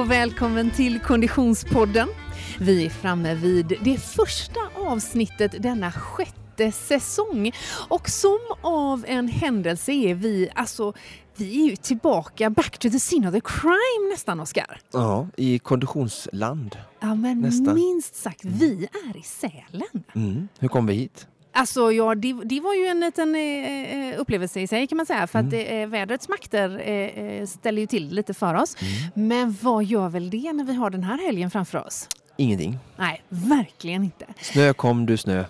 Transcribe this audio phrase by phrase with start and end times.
[0.00, 2.08] och välkommen till Konditionspodden.
[2.60, 7.52] Vi är framme vid det första avsnittet denna sjätte säsong
[7.88, 10.92] och som av en händelse är vi alltså
[11.36, 14.80] vi är ju tillbaka back to the scene of the crime nästan, Oskar.
[14.92, 16.76] Ja, i konditionsland.
[17.00, 17.74] Ja, men Nästan.
[17.74, 20.04] minst sagt, vi är i Sälen.
[20.14, 20.48] Mm.
[20.58, 21.26] Hur kom vi hit?
[21.52, 25.26] Alltså, ja, det, det var ju en liten eh, upplevelse i sig kan man säga.
[25.26, 28.76] För att eh, vädrets makter eh, eh, ställer ju till lite för oss.
[29.14, 32.08] Men vad gör väl det när vi har den här helgen framför oss?
[32.36, 32.78] Ingenting.
[32.96, 34.26] Nej, verkligen inte.
[34.40, 35.44] Snö kom du snö.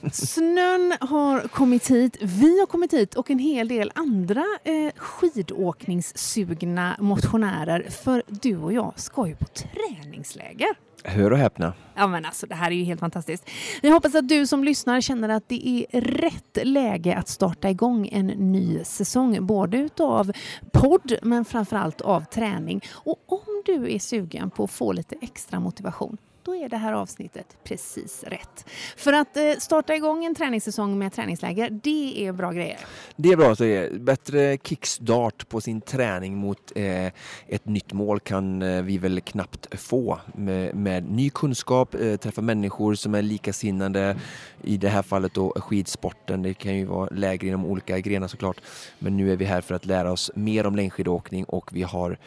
[0.12, 6.96] Snön har kommit hit, vi har kommit hit och en hel del andra eh, skidåkningssugna
[6.98, 7.86] motionärer.
[7.90, 10.68] För du och jag ska ju på träningsläger.
[11.04, 11.72] Hör och häpna.
[11.94, 13.50] Ja men alltså det här är ju helt fantastiskt.
[13.82, 18.08] Jag hoppas att du som lyssnar känner att det är rätt läge att starta igång
[18.12, 19.46] en ny säsong.
[19.46, 20.32] Både utav
[20.72, 22.80] podd men framförallt av träning.
[22.92, 26.16] Och om du är sugen på att få lite extra motivation
[26.50, 28.64] då är det här avsnittet precis rätt.
[28.96, 32.78] För att eh, starta igång en träningssäsong med träningsläger, det är bra grejer.
[33.16, 37.06] Det är bra att det är bättre kickstart på sin träning mot eh,
[37.46, 40.20] ett nytt mål kan eh, vi väl knappt få.
[40.34, 44.16] Med, med ny kunskap, eh, träffa människor som är likasinnade.
[44.62, 46.42] I det här fallet då skidsporten.
[46.42, 48.60] Det kan ju vara läger inom olika grenar såklart.
[48.98, 52.18] Men nu är vi här för att lära oss mer om längdskidåkning och vi har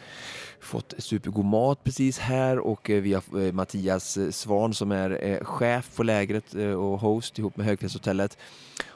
[0.60, 5.44] fått supergod mat precis här och eh, vi har eh, Mattias eh, Svan som är
[5.44, 8.38] chef på lägret och host ihop med Högfjällshotellet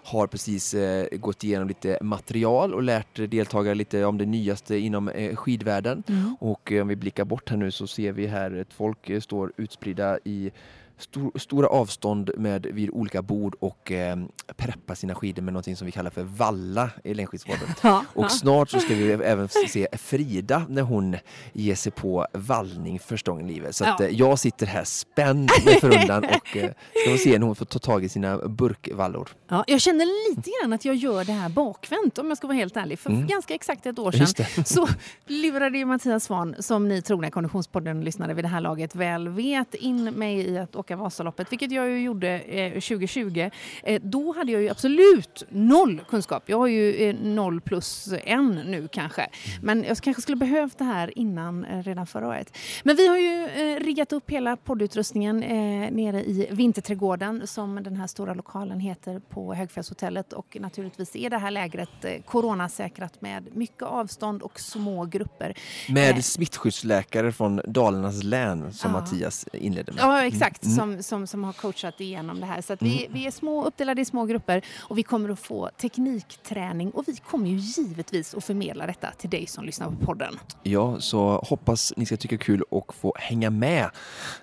[0.08, 0.74] har precis
[1.12, 6.02] gått igenom lite material och lärt deltagare lite om det nyaste inom skidvärlden.
[6.40, 9.52] Och eh, om vi blickar bort här nu så ser vi här ett folk står
[9.56, 10.50] utspridda i
[10.98, 14.16] stor, stora avstånd med, vid olika bord och eh,
[14.56, 17.68] preppar sina skidor med någonting som vi kallar för valla i längdskidsporten.
[17.82, 21.16] Ja, Och snart så ska vi även se Frida när hon
[21.52, 23.76] ger sig på vallning första gången i livet.
[23.76, 24.06] Så att, Ja.
[24.06, 26.70] eh, jag sitter här spänd med förundran och eh,
[27.02, 29.28] ska få se när hon får ta tag i sina burkvallor.
[29.48, 32.56] Ja, jag känner lite grann att jag gör det här bakvänt om jag ska vara
[32.56, 32.98] helt ärlig.
[32.98, 34.88] För ganska exakt ett år sedan så
[35.26, 39.74] lurade ju Mattias Svahn, som ni trogna Konditionspodden lyssnare vid det här laget väl vet,
[39.74, 43.50] in mig i att åka Vasaloppet, vilket jag ju gjorde eh, 2020.
[43.82, 46.42] Eh, då hade jag ju absolut noll kunskap.
[46.46, 49.26] Jag har ju eh, noll plus en nu kanske.
[49.62, 52.56] Men jag kanske skulle behövt det här innan eh, redan förra året.
[52.84, 57.96] Men vi har ju eh, riggat upp hela poddutrustningen eh, nere i Vinterträdgården som den
[57.96, 63.56] här stora lokalen heter på Högfjällshotellet och naturligtvis är det här lägret eh, coronasäkrat med
[63.56, 65.54] mycket avstånd och små grupper.
[65.88, 66.20] Med Eh.
[66.20, 69.00] smittskyddsläkare från Dalarnas län som Ja.
[69.00, 70.00] Mattias inledde med.
[70.02, 70.64] Ja, exakt.
[70.64, 70.76] Mm.
[70.78, 72.60] Som, som, som har coachat igenom det här.
[72.60, 76.90] Så vi, vi är små, uppdelade i små grupper och vi kommer att få teknikträning
[76.90, 80.38] och vi kommer ju givetvis att förmedla detta till dig som lyssnar på podden.
[80.62, 83.90] Ja, så hoppas ni ska tycka kul och få hänga med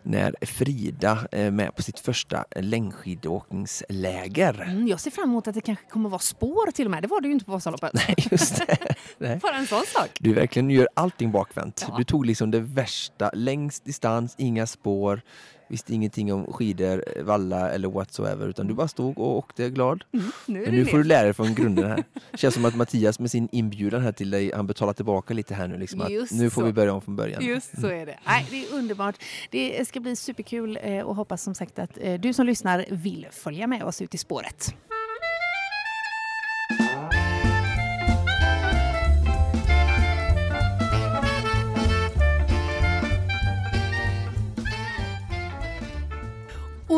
[0.03, 4.61] när Frida är med på sitt första längdskidåkningsläger.
[4.61, 7.03] Mm, jag ser fram emot att det kanske kommer att vara spår till och med.
[7.03, 7.91] Det var det ju inte på Vasaloppet.
[8.07, 8.77] Nej, just det.
[9.17, 9.39] Nej.
[9.41, 10.09] Bara en sån sak.
[10.19, 11.85] Du verkligen gör allting bakvänt.
[11.89, 11.95] Ja.
[11.97, 15.21] Du tog liksom det värsta, längst distans, inga spår,
[15.67, 20.03] visste ingenting om skidor, valla eller whatsoever utan du bara stod och åkte glad.
[20.13, 22.03] Mm, nu Men nu får du lära dig från grunden här.
[22.33, 25.67] Känns som att Mattias med sin inbjudan här till dig, han betalar tillbaka lite här
[25.67, 25.77] nu.
[25.77, 26.65] Liksom att nu får så.
[26.65, 27.45] vi börja om från början.
[27.45, 28.19] Just så är det.
[28.25, 29.15] Nej, det är underbart.
[29.51, 33.27] Det ska bli superkul eh, och hoppas som sagt att eh, du som lyssnar vill
[33.31, 34.75] följa med oss ut i spåret.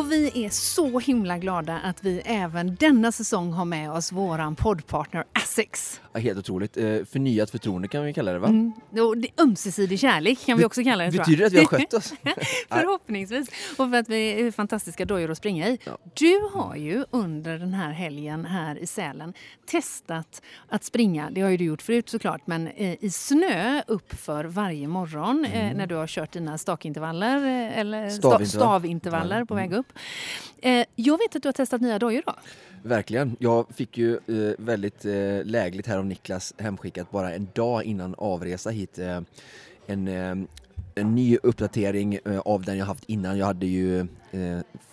[0.08, 4.56] Och vi är så himla glada att vi även denna säsong har med oss våran
[4.56, 6.02] poddpartner Asics.
[6.14, 6.78] Ja, helt otroligt.
[6.78, 8.48] Eh, förnyat förtroende kan vi kalla det va?
[8.48, 8.74] Mm.
[8.92, 11.12] Och det, ömsesidig kärlek kan vi också kalla det.
[11.12, 12.14] Betyder det att vi har skött oss?
[12.70, 13.48] Förhoppningsvis.
[13.78, 15.80] Och för att vi är fantastiska dojor att springa i.
[15.84, 15.98] Ja.
[16.14, 19.34] Du har ju under den här helgen här i Sälen
[19.66, 24.46] testat att springa, det har ju du gjort förut såklart, men eh, i snö uppför
[24.46, 27.38] varje morgon eh, när du har kört dina stakintervaller
[27.76, 28.48] eller sta- Stavintervall.
[28.48, 29.94] stavintervaller på väg upp.
[30.62, 32.34] Eh, jag vet att du har testat nya dojor då?
[32.84, 33.36] Verkligen.
[33.40, 38.16] Jag fick ju eh, väldigt eh, lägligt här av Niklas hemskickat bara en dag innan
[38.18, 39.00] avresa hit.
[39.00, 39.22] Eh,
[39.88, 40.36] en, eh,
[40.96, 43.38] en ny uppdatering eh, av den jag haft innan.
[43.38, 44.08] Jag hade ju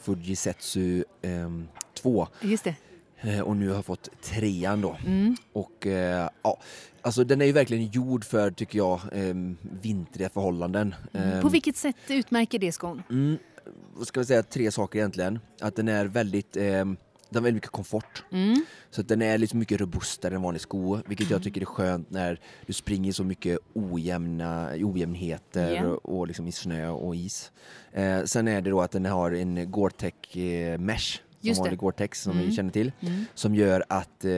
[0.00, 1.50] Fujisetsu eh,
[1.94, 3.42] 2 Just det.
[3.42, 4.96] och nu har jag fått trean då.
[5.06, 5.36] Mm.
[5.52, 6.58] Och eh, ja,
[7.02, 9.34] alltså den är ju verkligen gjord för, tycker jag, eh,
[9.82, 10.94] vintriga förhållanden.
[11.12, 13.02] Eh, På vilket sätt utmärker det skon?
[13.10, 13.38] Mm,
[13.94, 15.38] vad ska vi säga, tre saker egentligen.
[15.60, 16.96] Att den är väldigt, eh, den
[17.34, 18.24] har väldigt mycket komfort.
[18.32, 18.64] Mm.
[18.90, 21.32] Så den är liksom mycket robustare än vanlig sko, vilket Mm.
[21.36, 25.84] jag tycker är skönt när du springer så mycket ojämna, ojämnheter Ja.
[25.86, 27.52] och, och liksom i snö och is.
[27.92, 31.78] Eh, sen är det då att den har en Gore-Tex eh, mesh, Just vanlig.
[31.78, 32.46] Gore-Tex som Mm.
[32.46, 33.24] vi känner till, Mm.
[33.34, 34.32] som gör att eh,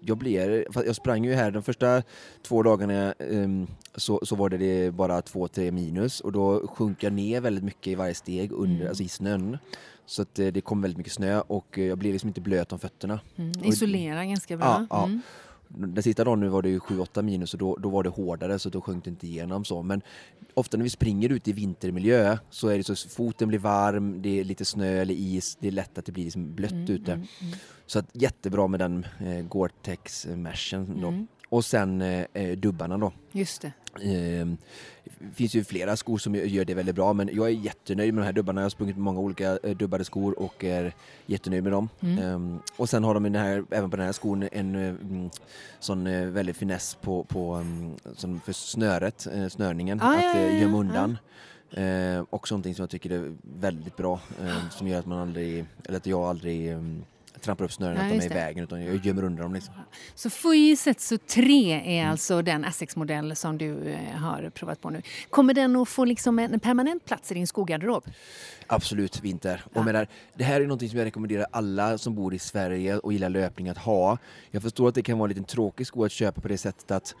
[0.00, 2.02] jag blir, jag sprang ju här de första
[2.42, 7.02] två dagarna ehm, så, så var det, det bara två, tre minus och då sjönk
[7.02, 8.88] jag ner väldigt mycket i varje steg under, Mm.
[8.88, 9.58] alltså i snön.
[10.06, 12.72] Så att eh, det kom väldigt mycket snö och eh, jag blev liksom inte blöt
[12.72, 13.20] om fötterna.
[13.36, 13.52] Mm.
[13.64, 14.86] Isolera ganska bra.
[14.90, 15.18] Ja, ja.
[15.68, 18.58] Den sista dagen nu var det ju 7-8 minus och då, då var det hårdare
[18.58, 19.82] så då sjönk det inte igenom så.
[19.82, 20.02] Men
[20.54, 24.40] ofta när vi springer ut i vintermiljö så är det så foten blir varm, det
[24.40, 27.12] är lite snö eller is, det är lätt att det blir liksom blött Mm, ute.
[27.12, 27.54] mm, mm.
[27.86, 31.08] Så att jättebra med den eh, Gore-Tex meshen då.
[31.08, 31.26] Mm.
[31.48, 33.12] Och sen eh, eh, dubbarna då.
[33.32, 33.72] Just det.
[34.02, 34.46] Eh,
[35.18, 38.22] det finns ju flera skor som gör det väldigt bra men jag är jättenöjd med
[38.22, 38.60] de här dubbarna.
[38.60, 40.92] Jag har sprungit med många olika eh, dubbade skor och är
[41.26, 41.88] jättenöjd med dem.
[42.00, 42.18] Mm.
[42.18, 45.30] Ehm, och sen har de den här, även på den här skon en eh, mm,
[45.80, 50.78] sån eh, väldigt finess på, på mm, som för snöret, snörningen, Ah, att ja, gömma
[50.78, 51.18] undan.
[51.70, 55.64] Eh, och någonting som jag tycker är väldigt bra eh, som gör att man aldrig,
[55.84, 56.76] eller att jag aldrig
[57.46, 59.54] trampar upp snören, Ja, att de är just i vägen utan jag gömmer undan dem
[59.54, 59.74] liksom.
[60.14, 62.10] Så Fujisetsu 3 är Mm.
[62.10, 65.02] alltså den Essex-modell som du eh, har provat på nu.
[65.30, 68.04] Kommer den att få liksom en permanent plats i din skogarderob?
[68.66, 69.64] Absolut vinter.
[69.72, 69.80] Ja.
[69.80, 73.12] Och menar, det här är någonting som jag rekommenderar alla som bor i Sverige och
[73.12, 74.18] gillar löpning att ha.
[74.50, 76.90] Jag förstår att det kan vara en liten tråkig sko att köpa på det sättet
[76.90, 77.14] att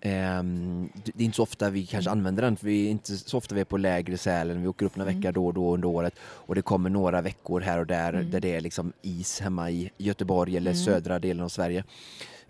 [0.00, 3.38] ehm, det är inte så ofta vi kanske använder den, för vi är inte så
[3.38, 5.20] ofta vi är på lägre Sälen, vi åker upp några Mm.
[5.20, 8.30] veckor då och då under året och det kommer några veckor här och där Mm.
[8.30, 10.84] där det är liksom is hemma i Göteborg eller Mm.
[10.84, 11.84] södra delen av Sverige.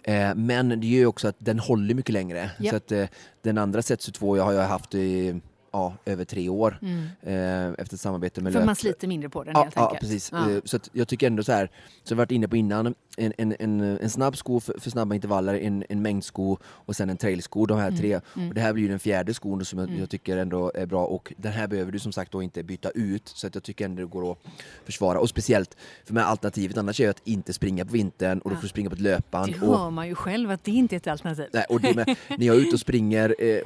[0.02, 2.50] Eh, men det gör ju också att den håller mycket längre.
[2.58, 2.70] Japp.
[2.70, 3.04] Så att eh,
[3.42, 5.40] den andra Setsu 2 jag har jag haft i
[5.72, 7.02] ja, över tre år Mm.
[7.22, 8.66] eh, efter samarbete med För Löp.
[8.66, 10.00] man sliter mindre på den Ja, helt ja enkelt.
[10.00, 10.30] precis.
[10.32, 10.50] Ja.
[10.50, 11.70] Eh, Så jag tycker ändå så här,
[12.04, 15.14] som vi varit inne på innan, en, en, en, en snabb sko för, för snabba
[15.14, 18.20] intervaller, en, en mängdsko och sen en trailsko, de här Mm, tre.
[18.36, 18.48] mm.
[18.48, 20.00] Och det här blir den fjärde skon som jag, Mm.
[20.00, 22.90] jag tycker ändå är bra och den här behöver du som sagt då inte byta
[22.90, 24.38] ut så att jag tycker ändå det går att
[24.84, 28.50] försvara och speciellt för med alternativet annars är ju att inte springa på vintern och
[28.50, 29.52] då får du springa på ett löpband.
[29.60, 31.46] Det och, hör man ju själv att det inte är ett alternativ.
[31.52, 33.62] Nej, och med, när jag är ute och springer eh, i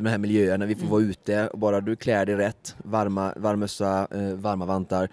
[0.00, 0.90] de här miljöerna, vi får Mm.
[0.92, 5.08] vara ute bara du klär dig rätt, varma, varm mössa, eh, varma vantar,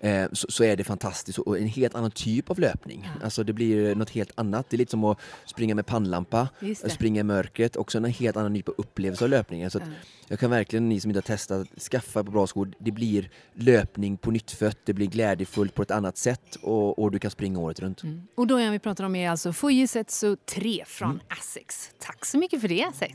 [0.00, 0.08] Ja.
[0.08, 3.08] eh, så, så är det fantastiskt och en helt annan typ av löpning.
[3.18, 3.24] Ja.
[3.24, 4.70] Alltså det blir något helt annat.
[4.70, 6.48] Det är lite som att springa med pannlampa,
[6.88, 9.70] springa i mörkret, också en helt annan typ av upplevelse av löpningen.
[9.70, 9.84] Så Ja.
[10.28, 12.72] jag kan verkligen, ni som inte har testat, skaffa på bra skor.
[12.78, 17.10] Det blir löpning på nytt fött, det blir glädjefullt på ett annat sätt och, och
[17.10, 18.02] du kan springa året runt.
[18.02, 18.22] Mm.
[18.34, 21.22] Och då vi pratar om är alltså Fujisetsu 3 från Mm.
[21.28, 21.90] Asics.
[21.98, 23.14] Tack så mycket för det Asics.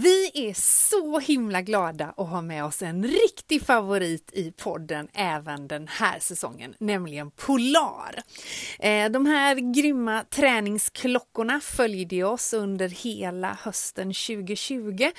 [0.00, 0.54] Vi är
[0.88, 6.18] så himla glada att ha med oss en riktig favorit i podden även den här
[6.18, 8.22] säsongen, nämligen Polar.
[8.78, 15.10] Eh, de här grymma träningsklockorna följde oss under hela hösten 2020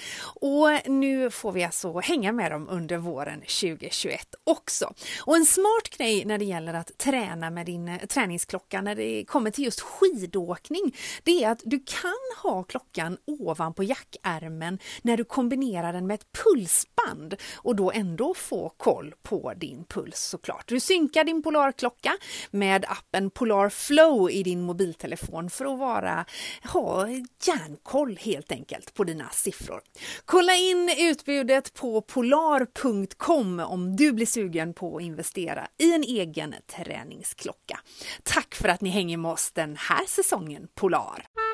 [0.41, 4.93] och nu får vi alltså hänga med dem under våren 2021 också.
[5.21, 9.25] Och en smart grej när det gäller att träna med din eh, träningsklocka när det
[9.25, 14.68] kommer till just skidåkning, det är att du kan ha klockan ovanpå jackärmen
[15.01, 20.19] när du kombinerar den med ett pulsband och då ändå få koll på din puls
[20.19, 20.67] såklart.
[20.67, 22.17] Du synkar din Polarklocka
[22.51, 26.25] med appen Polar Flow i din mobiltelefon för att vara,
[26.63, 27.07] ha
[27.47, 29.81] järnkoll helt enkelt på dina siffror.
[30.25, 36.55] Kolla in utbudet på polar.com om du blir sugen på att investera i en egen
[36.67, 37.79] träningsklocka.
[38.23, 41.48] Tack för att ni hänger med oss den här säsongen Polar!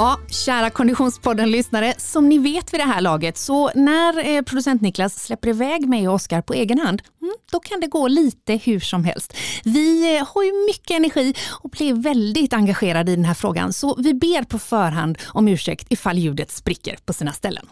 [0.00, 5.24] Ja, kära Konditionspodden-lyssnare, som ni vet vid det här laget, så när eh, producent Niklas
[5.24, 8.80] släpper iväg mig och Oskar på egen hand, mm, då kan det gå lite hur
[8.80, 9.36] som helst.
[9.64, 13.96] Vi eh, har ju mycket energi och blir väldigt engagerade i den här frågan, så
[14.02, 17.66] vi ber på förhand om ursäkt ifall ljudet spricker på sina ställen.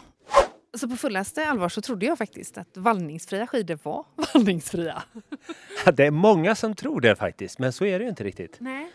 [0.77, 5.03] Så på fullaste allvar så trodde jag faktiskt att vallningsfria skidor var vallningsfria.
[5.93, 8.55] Det är många som tror det faktiskt, men så är det ju inte riktigt.
[8.59, 8.91] Nej.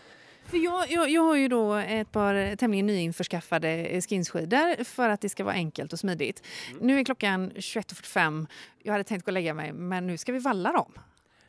[0.53, 5.29] För jag, jag, jag har ju då ett par tämligen nyinförskaffade skinsskidor för att det
[5.29, 6.43] ska vara enkelt och smidigt.
[6.81, 8.47] Nu är klockan 21.45.
[8.83, 10.93] Jag hade tänkt gå och lägga mig, men nu ska vi valla dem.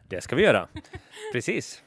[0.08, 0.68] Det ska vi göra.
[1.32, 1.82] Precis.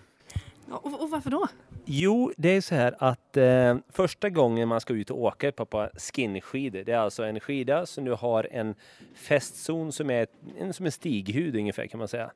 [0.72, 1.48] Och, och varför då?
[1.86, 5.66] Jo, det är så här att eh, första gången man ska ut och åka på,
[5.66, 8.76] på skinskidor, det är alltså en skida som nu har en
[9.16, 10.28] fästzon som är
[10.60, 12.32] en, som en stighud ungefär kan man säga.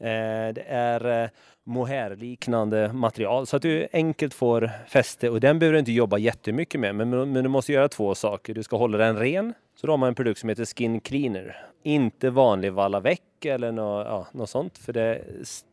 [0.00, 1.30] Eh, det är eh,
[1.64, 6.80] mohairliknande material så att du enkelt får fäste och den behöver du inte jobba jättemycket
[6.80, 8.54] med men, men du måste göra två saker.
[8.54, 11.56] Du ska hålla den ren så då har man en produkt som heter Skin Cleaner.
[11.82, 15.22] Inte vanlig vallaveck eller något, ja, något sånt för det,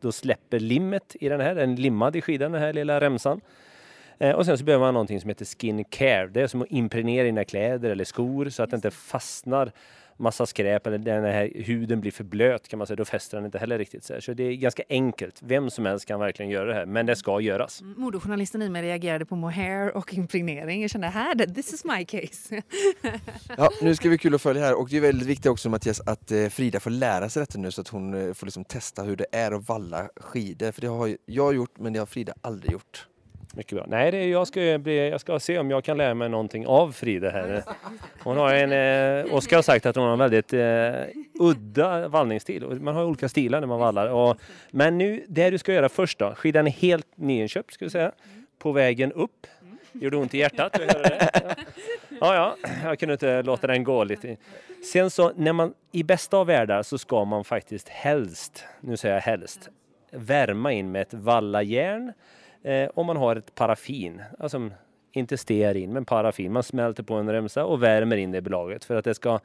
[0.00, 3.40] då släpper limmet i den här, den är limmad i skidan den här lilla remsan.
[4.18, 6.26] Eh, och sen så behöver man någonting som heter Skin Care.
[6.26, 9.72] Det är som att impregnera dina kläder eller skor så att det inte fastnar
[10.16, 13.44] massa skräp eller den här huden blir för blöt kan man säga, då fäster den
[13.44, 14.04] inte heller riktigt.
[14.04, 15.40] Så, så det är ganska enkelt.
[15.42, 17.80] Vem som helst kan verkligen göra det här, men det ska göras.
[17.80, 20.82] Mm, modejournalisten i mig reagerade på mohair och impregnering.
[20.82, 22.62] Jag kände här, this is my case.
[23.56, 26.00] ja, nu ska vi kul att följa här och det är väldigt viktigt också Mattias
[26.00, 29.02] att eh, Frida får lära sig detta nu så att hon eh, får liksom testa
[29.02, 30.72] hur det är att valla skidor.
[30.72, 33.06] För det har jag gjort men det har Frida aldrig gjort.
[33.56, 33.84] Mycket bra.
[33.88, 36.92] Nej, det, jag, ska bli, jag ska se om jag kan lära mig någonting av
[36.92, 37.62] Frida här.
[38.22, 42.80] Hon har en, eh, Oskar har sagt att hon har en väldigt eh, udda vallningsstil.
[42.80, 44.08] Man har olika stilar när man vallar.
[44.08, 44.36] Och,
[44.70, 46.34] men nu, det du ska göra först då.
[46.34, 48.12] Skidan är helt nyinköpt ska vi säga.
[48.58, 49.46] På vägen upp.
[49.92, 51.56] Gjorde ont i hjärtat att höra det.
[52.20, 54.36] Ja, ja, jag kunde inte låta den gå lite.
[54.92, 59.14] Sen så, när man, i bästa av världar så ska man faktiskt helst, nu säger
[59.14, 59.68] jag helst,
[60.10, 62.12] värma in med ett vallajärn
[62.66, 64.70] Eh, om man har ett paraffin, alltså
[65.12, 66.52] inte stearin men paraffin.
[66.52, 69.40] Man smälter på en remsa och värmer in det i belaget för att det ska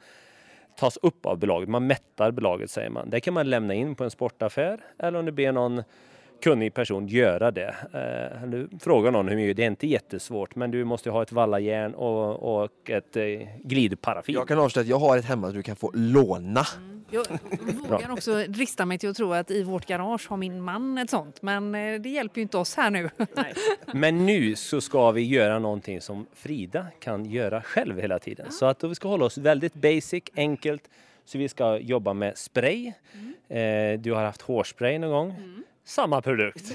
[0.76, 1.68] tas upp av belaget.
[1.68, 3.10] Man mättar belaget säger man.
[3.10, 5.82] Det kan man lämna in på en sportaffär eller om du ber någon
[6.42, 7.74] kunnig person göra det.
[7.92, 11.32] Eh, du frågar någon hur mycket, det är inte jättesvårt men du måste ha ett
[11.32, 13.24] vallajärn och, och ett eh,
[13.64, 14.34] glidparaffin.
[14.34, 16.64] Jag kan avslöja att jag har ett hemma du kan få låna.
[16.76, 17.04] Mm.
[17.10, 17.26] Jag
[17.90, 21.10] vågar också drista mig till att tro att i vårt garage har min man ett
[21.10, 21.42] sånt.
[21.42, 23.10] Men eh, det hjälper ju inte oss här nu.
[23.34, 23.54] Nej.
[23.94, 28.52] Men nu så ska vi göra någonting som Frida kan göra själv hela tiden.
[28.52, 30.90] Så att vi ska hålla oss väldigt basic, enkelt.
[31.24, 32.92] Så vi ska jobba med spray.
[33.12, 33.94] Mm.
[33.94, 35.30] Eh, du har haft hårspray någon gång.
[35.30, 35.64] Mm.
[35.84, 36.72] Samma produkt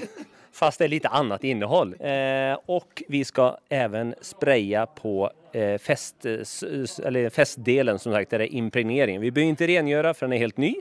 [0.52, 1.96] fast det är lite annat innehåll.
[2.00, 8.54] Eh, och vi ska även spraya på eh, fäst, eller fästdelen som sagt, där det
[8.54, 9.20] är impregneringen.
[9.22, 10.74] Vi behöver inte rengöra för den är helt ny.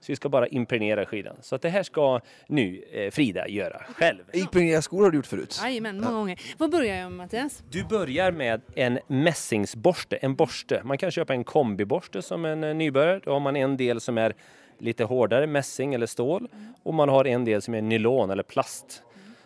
[0.00, 1.36] Så vi ska bara impregnera skidan.
[1.40, 4.22] Så att det här ska nu eh, Frida göra själv.
[4.32, 5.60] Impregnera skor har du gjort förut?
[5.62, 6.40] Jajamän, många gånger.
[6.58, 7.62] Vad börjar jag med Mattias?
[7.70, 10.80] Du börjar med en mässingsborste, en borste.
[10.84, 13.20] Man kan köpa en kombiborste som en eh, nybörjare.
[13.24, 14.34] Då har man en del som är
[14.78, 16.48] lite hårdare, mässing eller stål.
[16.82, 19.02] Och man har en del som är nylon eller plast.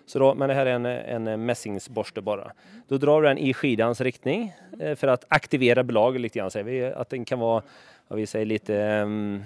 [0.07, 2.53] Så då, men det här är en, en mässingsborste bara.
[2.89, 6.51] Då drar du den i skidans riktning eh, för att aktivera belaget lite grann.
[6.51, 7.63] Säger vi, att den kan vara,
[8.09, 8.75] vad vi säger, lite...
[8.75, 9.45] Um,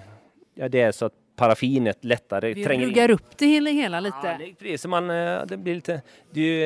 [0.54, 2.88] ja, det är så att paraffinet lättare vi tränger in.
[2.88, 4.16] Vi ruggar upp det hela lite.
[4.22, 6.00] Ja, det, precis, man, eh, det blir lite...
[6.30, 6.58] Du,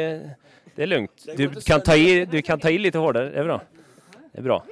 [0.74, 1.26] det är lugnt.
[1.36, 3.30] Du kan, ta i, du kan ta i lite hårdare.
[3.30, 3.60] Det är bra.
[4.32, 4.64] Det är bra.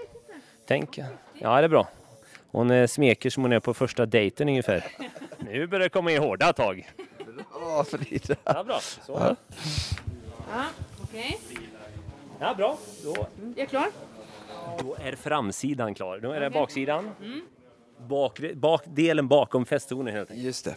[0.66, 0.98] Tänk.
[1.38, 1.88] Ja, det är bra.
[2.54, 4.84] Hon eh, smeker som hon är på första dejten ungefär.
[5.38, 6.90] Nu börjar det komma in hårda tag.
[7.52, 8.36] Bra Frida!
[8.44, 8.80] Ja, bra.
[8.80, 9.12] Så.
[9.12, 9.36] Ja,
[10.52, 10.64] ja
[11.02, 11.38] okej.
[11.50, 11.62] Okay.
[12.40, 12.78] Ja, bra.
[13.04, 13.86] Då, jag är klar.
[14.78, 16.18] Då är framsidan klar.
[16.18, 16.60] Då är det okay.
[16.60, 17.10] baksidan.
[17.22, 17.40] Mm.
[18.08, 20.46] Bak, bakdelen bakom fästzonen helt enkelt.
[20.46, 20.74] Just det.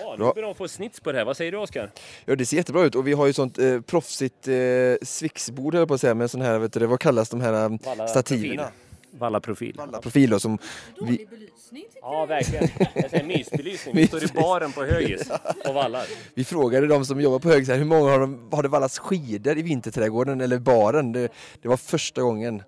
[0.00, 1.24] Ja, nu börjar de få snits på det här.
[1.24, 1.90] Vad säger du Oskar?
[2.24, 4.54] Ja, det ser jättebra ut och vi har ju sånt eh, proffsigt eh,
[5.02, 7.78] svixbord höll på att säga med sån här, vet du, vad kallas de här um,
[8.08, 8.62] stativerna?
[8.62, 8.85] Profil.
[9.18, 9.74] Vallaprofil.
[9.76, 10.58] Vallaprofil då, som...
[10.98, 11.36] Dålig vi...
[11.36, 12.68] belysning tycker Ja, verkligen.
[12.94, 13.94] Jag säger mysbelysning.
[13.96, 15.30] Vi står i baren på Högis
[15.68, 16.04] och vallar.
[16.34, 18.98] Vi frågade de som jobbar på Högis här, hur många har, de, har det vallats
[18.98, 21.12] skidor i vinterträdgården eller baren?
[21.12, 21.32] Det,
[21.62, 22.62] det var första gången.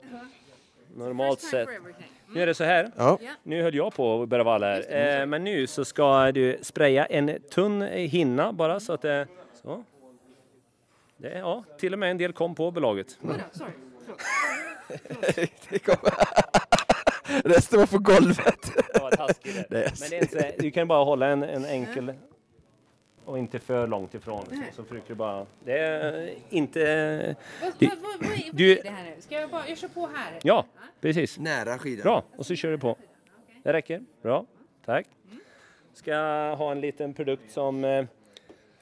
[0.97, 1.69] Normalt sett.
[2.35, 2.91] Nu är det så här.
[2.97, 3.19] Ja.
[3.43, 5.21] Nu höll jag på att börja valla här.
[5.21, 9.27] Eh, men nu så ska du spraya en tunn hinna bara så att det...
[9.63, 9.85] Så.
[11.17, 13.19] Det, ja, till och med en del kom på belaget.
[13.23, 13.37] Mm.
[17.45, 18.73] Resten var på golvet.
[18.93, 19.57] Det var taskigt.
[19.71, 19.71] Men
[20.11, 22.13] det är inte, du kan bara hålla en, en enkel
[23.29, 24.45] och inte för långt ifrån.
[24.47, 25.47] Så, så trycker du bara.
[25.65, 27.37] Det är inte...
[27.63, 29.15] Vad, du, vad, vad, vad är, du, är det här nu?
[29.21, 30.39] Ska jag bara, jag kör på här?
[30.43, 30.67] Ja,
[31.01, 31.39] precis.
[31.39, 32.03] Nära skidan.
[32.03, 32.97] Bra, och så kör du på.
[33.63, 34.03] Det räcker.
[34.23, 34.47] Bra,
[34.85, 35.07] tack.
[35.93, 36.15] Ska
[36.55, 38.05] ha en liten produkt som eh,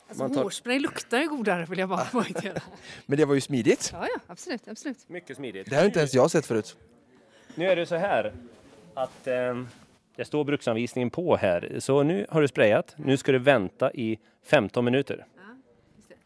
[0.09, 0.43] Alltså, tar...
[0.43, 2.61] Hårspray luktar ju godare vill jag bara poängtera.
[3.07, 3.91] Men det var ju smidigt.
[3.93, 5.09] Ja, ja, absolut, absolut.
[5.09, 5.71] Mycket smidigt.
[5.71, 6.77] Det har inte ens jag sett förut.
[7.55, 8.33] Nu är det så här
[8.95, 9.63] att eh,
[10.17, 11.77] det står bruksanvisningen på här.
[11.79, 12.95] Så nu har du sprayat.
[12.97, 15.27] Nu ska du vänta i 15 minuter.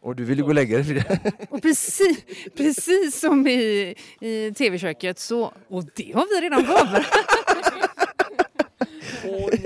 [0.01, 1.03] Och du vill ju gå och lägga dig
[1.49, 2.23] Och precis,
[2.55, 7.07] precis som i, i tv-köket så, och det har vi redan förberett.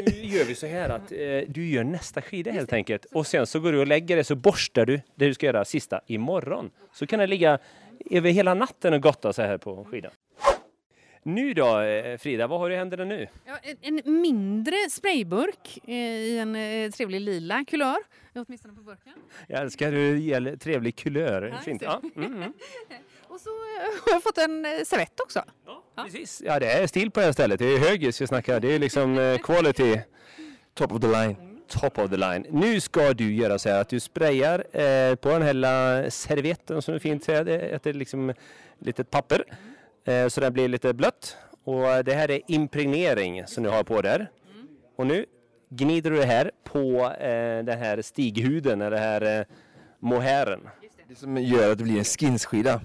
[0.36, 3.06] Gör vi så här att eh, du gör nästa skida helt enkelt.
[3.06, 5.66] Och sen så går du och lägger det så borstar du det du ska göra
[5.66, 6.72] sista imorgon.
[6.94, 7.60] Så kan det ligga
[8.12, 10.12] över hela natten och gotta så här på skidan.
[11.24, 13.28] Nu då eh, Frida, vad har du i händerna nu?
[13.46, 17.98] Ja, en, mindre sprayburk eh, i en eh, trevlig lila kulör,
[18.36, 19.14] åtminstone på burken.
[19.48, 21.42] Jag älskar hur ger trevlig kulör.
[21.42, 21.82] Ja, Fint.
[21.82, 22.54] Ja, mm, mm.
[23.28, 23.50] Och så
[24.06, 25.44] har jag fått en servett också.
[25.66, 26.42] ja, precis.
[26.46, 27.60] Ja, det är stil på det här stället.
[27.60, 28.60] Det är högis vi snackar.
[28.60, 30.00] Det är liksom eh, quality.
[30.74, 31.36] Top of the line.
[31.68, 32.46] Top of the line.
[32.50, 36.82] Nu ska du göra så här att du sprayar eh, på den här lilla servetten
[36.82, 37.28] som är fint.
[37.28, 37.44] här.
[37.44, 38.34] Det är liksom
[38.80, 39.44] litet papper
[40.06, 41.38] eh, så den blir lite blött.
[41.64, 44.30] Och det här är impregnering som du har på där.
[44.96, 45.26] Och nu
[45.70, 49.46] gnider du det här på eh, den här stighuden, eller den här eh,
[50.00, 50.70] mohären.
[51.08, 52.82] Det som gör att det blir en skinsskida.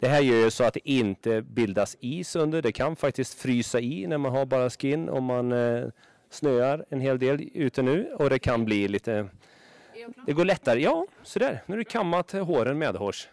[0.00, 2.62] Det här gör ju så att det inte bildas is under.
[2.62, 5.84] Det kan faktiskt frysa i när man har bara skin om man eh,
[6.30, 9.28] snöar en hel del ute nu och det kan bli lite...
[10.26, 10.80] Det går lättare.
[10.82, 11.62] Ja, sådär.
[11.66, 13.28] Nu har du kammat håren medhårs.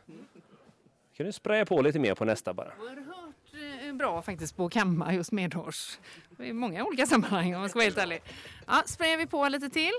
[1.17, 2.71] kan du spraya på lite mer på nästa bara.
[2.79, 5.99] Oerhört eh, bra faktiskt på att kamma just medhårs.
[6.39, 8.21] I många olika sammanhang om man ska vara helt ärlig.
[8.67, 9.93] Ja, sprayar vi på lite till.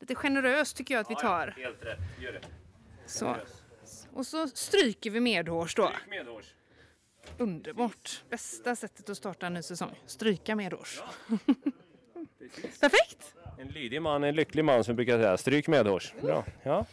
[0.00, 1.54] Lite generöst tycker jag att vi tar.
[1.56, 1.98] Helt rätt.
[2.20, 2.40] Gör det.
[3.06, 3.36] Så.
[4.14, 5.92] Och så stryker vi medhårs då.
[6.10, 6.54] Medhårs.
[7.38, 8.24] Underbart.
[8.30, 9.90] Bästa sättet att starta en ny säsong.
[10.06, 11.02] Stryka medhårs.
[12.80, 13.34] Perfekt!
[13.58, 15.36] En lydig man, en lycklig man som brukar säga.
[15.36, 16.14] Stryk medhårs.
[16.22, 16.44] Bra.
[16.62, 16.86] Ja.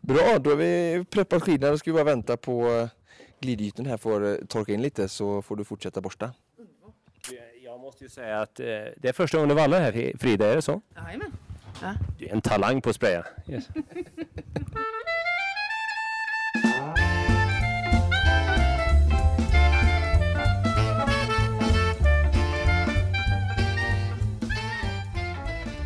[0.00, 1.70] Bra, då har vi preppat skidan.
[1.70, 2.88] Då ska vi bara vänta på eh,
[3.40, 6.32] glidytan här får eh, torka in lite så får du fortsätta borsta.
[7.64, 10.56] Jag måste ju säga att eh, det är första gången du vallar här Frida, är
[10.56, 10.80] det så?
[10.96, 11.32] Jajamän.
[11.82, 11.94] Ja.
[12.18, 13.26] Du är en talang på att spraya.
[13.48, 13.68] Yes.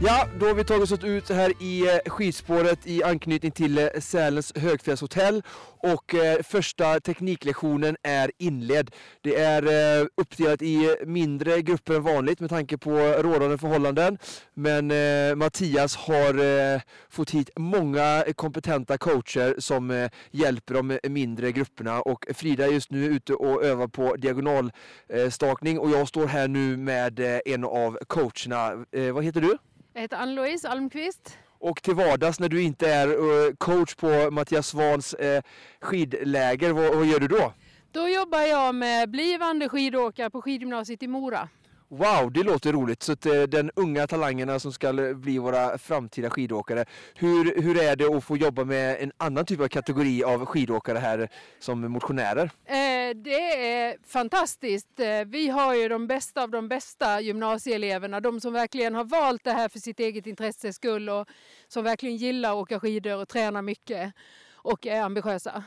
[0.05, 3.87] Ja, då har vi tagit oss ut här i eh, skidspåret i anknytning till eh,
[4.01, 5.43] Sälens högfjällshotell
[5.79, 8.91] och eh, första tekniklektionen är inledd.
[9.21, 9.63] Det är
[10.01, 14.19] eh, uppdelat i mindre grupper än vanligt med tanke på rådande förhållanden.
[14.55, 16.35] Men eh, Mattias har
[16.75, 16.81] eh,
[17.11, 23.05] fått hit många kompetenta coacher som hjälper de mindre grupperna och Frida är just nu
[23.05, 28.85] ute och övar på diagonalstakning och jag står här nu med en av coacherna.
[29.13, 29.59] Vad heter du?
[29.95, 31.39] Jag heter Ann-Louise Almqvist.
[31.59, 35.43] Och till vardags när du inte är eh, coach på Mattias Svans eh,
[35.81, 37.53] skidläger, vad, vad gör du då?
[37.93, 41.49] Då jobbar jag med blivande skidåkare på skidgymnasiet i Mora.
[41.93, 43.03] Wow, det låter roligt.
[43.03, 46.85] Så att, eh, den unga talangerna som ska bli våra framtida skidåkare.
[47.15, 50.99] Hur, hur är det att få jobba med en annan typ av kategori av skidåkare
[50.99, 51.29] här
[51.59, 52.51] som motionärer?
[52.65, 55.01] Eh, det är fantastiskt.
[55.01, 58.21] Eh, Vi har ju de bästa av de bästa gymnasieeleverna.
[58.21, 61.29] De som verkligen har valt det här för sitt eget intresses skull och
[61.69, 64.13] som verkligen gillar att åka skidor och tränar mycket
[64.55, 65.65] och är ambitiösa.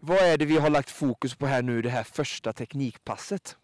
[0.00, 3.56] Vad är det vi har lagt fokus på här nu, det här första teknikpasset?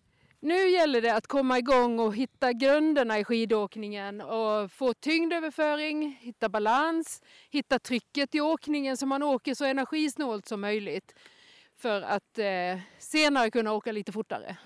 [0.46, 6.48] Nu gäller det att komma igång och hitta grunderna i skidåkningen och få tyngdöverföring, hitta
[6.48, 11.14] balans, hitta trycket i åkningen så man åker så energisnålt som möjligt
[11.76, 14.56] för att eh, senare kunna åka lite fortare.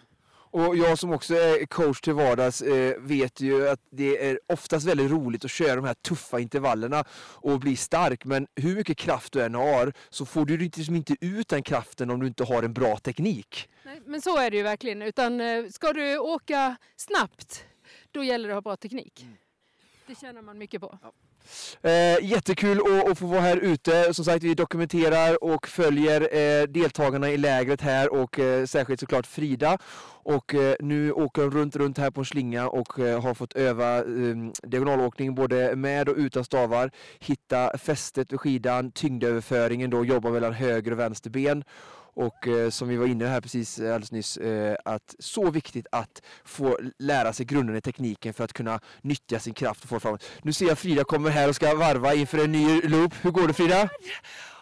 [0.50, 4.86] Och jag som också är coach till vardags eh, vet ju att det är oftast
[4.86, 8.24] väldigt roligt att köra de här tuffa intervallerna och bli stark.
[8.24, 12.10] Men hur mycket kraft du än har så får du liksom inte ut den kraften
[12.10, 13.68] om du inte har en bra teknik.
[13.84, 15.02] Nej, men så är det ju verkligen.
[15.02, 17.64] Utan eh, ska du åka snabbt,
[18.10, 19.26] då gäller det att ha bra teknik.
[20.06, 20.98] Det tjänar man mycket på.
[21.83, 24.14] Eh, jättekul att, att få vara här ute.
[24.14, 29.26] Som sagt, vi dokumenterar och följer eh, deltagarna i lägret här och eh, särskilt såklart
[29.26, 29.79] Frida.
[30.22, 33.53] Och eh, nu åker hon runt, runt här på en slinga och eh, har fått
[33.53, 34.05] öva eh,
[34.62, 36.90] diagonalåkning både med och utan stavar.
[37.20, 41.64] Hitta fästet vid skidan, tyngdöverföringen då, jobba mellan höger och vänster ben.
[42.14, 45.87] Och eh, som vi var inne här precis eh, alldeles nyss, eh, att så viktigt
[45.92, 50.01] att få lära sig grunden i tekniken för att kunna nyttja sin kraft och få
[50.01, 50.25] framåt.
[50.42, 53.14] Nu ser jag Frida kommer här och ska varva inför en ny loop.
[53.23, 53.88] Hur går det Frida?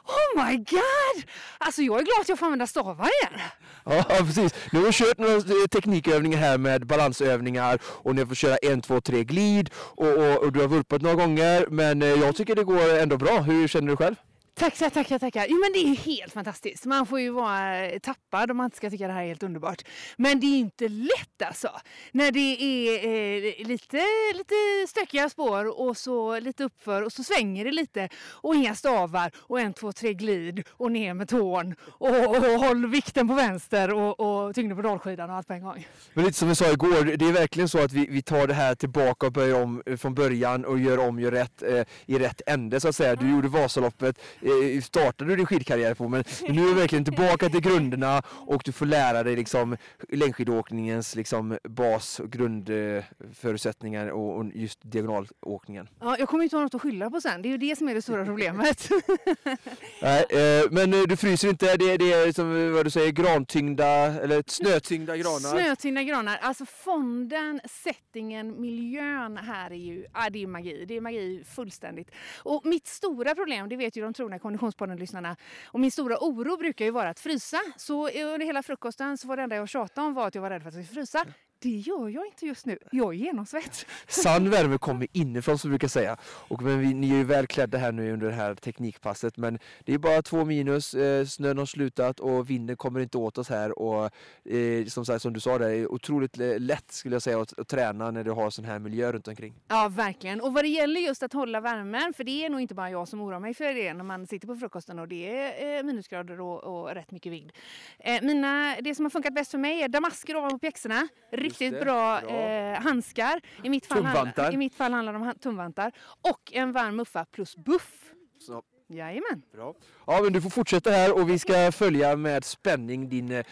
[0.09, 1.25] Oh my god!
[1.59, 3.41] Alltså jag är glad att jag får använda stavar igen.
[3.85, 4.55] Ja, precis.
[4.73, 8.81] Nu har vi kört några eh, teknikövningar här med balansövningar och ni får köra en,
[8.81, 12.55] två, tre glid och, och, och du har vurpat några gånger men eh, jag tycker
[12.55, 13.41] det går ändå bra.
[13.41, 14.15] Hur känner du själv?
[14.59, 15.47] Tackar, tackar, tackar.
[15.49, 16.85] Jo men det är helt fantastiskt.
[16.85, 19.83] Man får ju vara tappad om man inte ska tycka det här är helt underbart.
[20.17, 21.69] Men det är inte lätt alltså.
[22.13, 24.03] När det är eh, lite,
[24.35, 24.55] lite
[24.89, 29.61] stökiga spår och så lite uppför och så svänger det lite och inga stavar och
[29.61, 33.93] en, två, tre glid och ner med tån och, och, och håll vikten på vänster
[33.95, 35.87] och, och tyngden på dalskidan och allt på en gång.
[36.15, 38.55] Men lite som vi sa igår, det är verkligen så att vi, vi tar det
[38.55, 42.19] här tillbaka och börjar om eh, från början och gör om, gör rätt eh, i
[42.19, 43.17] rätt ände så att säga.
[43.17, 44.48] Du gjorde Vasaloppet, eh, eh,
[44.83, 46.09] startade du din skidkarriär på.
[46.09, 49.77] Men nu är du verkligen tillbaka till grunderna och du får lära dig liksom
[50.09, 55.89] längdskidåkningens liksom bas och grundförutsättningar och, just diagonalåkningen.
[56.01, 57.43] Ja, jag kommer inte ha något att skylla på sen.
[57.43, 58.89] Det är ju det som är det stora problemet.
[60.03, 61.77] Nej, eh, men eh, du fryser inte.
[61.77, 65.63] Det, det är som vad du säger grantyngda eller snötyngda granar.
[65.63, 66.39] Snötyngda granar.
[66.43, 70.85] Alltså fonden, settingen, miljön här är ju ah, det är magi.
[70.89, 72.11] Det är magi fullständigt.
[72.37, 76.85] Och mitt stora problem, det vet ju de trogna Konditionspodden-lyssnarna, och min stora oro brukar
[76.85, 77.59] ju vara att frysa.
[77.77, 80.51] Så under hela frukosten så var det enda jag tjatade om var att jag var
[80.51, 81.25] rädd för att jag skulle frysa.
[81.61, 82.79] Det gör jag inte just nu.
[82.91, 83.87] Jag är genomsvett.
[84.09, 86.17] Sann värme kommer inifrån som vi brukar säga.
[86.23, 89.37] Och men vi, ni är ju välklädda här nu under det här teknikpasset.
[89.37, 93.39] Men det är bara två minus, eh, snön har slutat och vinden kommer inte åt
[93.39, 93.79] oss här.
[93.79, 94.11] Och
[94.45, 97.69] eh, som, sagt, som du sa, det är otroligt lätt skulle jag säga att, att
[97.69, 99.55] träna när du har sån här miljö runt omkring.
[99.69, 100.41] Ja, verkligen.
[100.41, 103.09] Och vad det gäller just att hålla värmen, för det är nog inte bara jag
[103.09, 106.41] som oroar mig för det när man sitter på frukosten och det är eh, minusgrader
[106.41, 107.53] och, och rätt mycket vind.
[107.99, 111.09] Eh, mina, det som har funkat bäst för mig är damasker ovanpå pjäxorna
[111.49, 112.31] riktigt bra, bra.
[112.31, 113.41] Eh, handskar.
[113.63, 115.93] I mitt, fall handlar, I mitt fall handlar det om tumvantar.
[116.31, 118.13] Och en varm muffa plus buff.
[118.39, 118.63] Så.
[118.91, 119.43] Jajamän.
[119.53, 119.75] Bra.
[120.07, 123.45] Ja, men du får fortsätta här och vi ska följa med spänning din eh,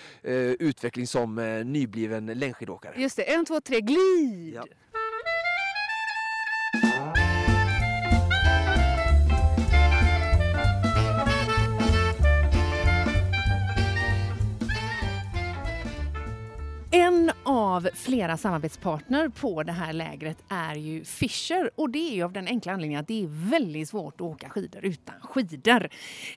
[0.58, 2.94] utveckling som eh, nybliven längdskidåkare.
[2.96, 4.54] Just det, en, två, tre, glid!
[4.54, 4.64] Ja.
[17.46, 22.32] Av flera samarbetspartner på det här lägret är ju Fischer och det är ju av
[22.32, 25.88] den enkla anledningen att det är väldigt svårt att åka skidor utan skidor.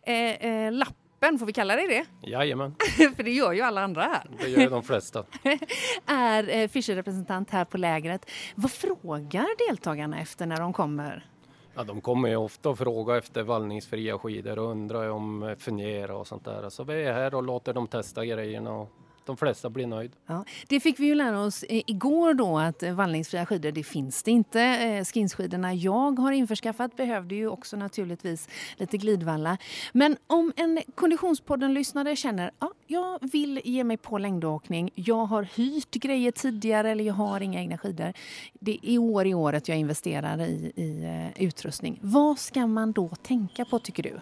[0.03, 2.05] Eh, eh, lappen, får vi kalla det det?
[2.29, 2.75] Jajamän.
[3.15, 4.29] För det gör ju alla andra här.
[4.39, 5.23] Det gör de flesta.
[6.05, 8.29] är eh, Fischer-representant här på lägret.
[8.55, 11.29] Vad frågar deltagarna efter när de kommer?
[11.75, 16.13] Ja, de kommer ju ofta och frågar efter vallningsfria skidor och undrar om det fungerar
[16.13, 16.69] och sånt där.
[16.69, 18.89] Så vi är här och låter dem testa grejerna och
[19.29, 20.15] de flesta blir nöjda.
[20.27, 24.23] Ja, det fick vi ju lära oss igår då att eh, vallningsfria skidor det finns
[24.23, 24.61] det inte.
[24.61, 29.57] Eh, Skinskidorna skinsskidorna jag har införskaffat behövde ju också naturligtvis lite glidvalla.
[29.93, 35.91] Men om en Konditionspodden-lyssnare känner ja, jag vill ge mig på längdåkning, jag har hyrt
[35.91, 38.13] grejer tidigare eller jag har inga egna skidor.
[38.59, 41.99] Det är år i året jag investerar i, i eh, utrustning.
[42.01, 44.19] Vad ska man då tänka på tycker du?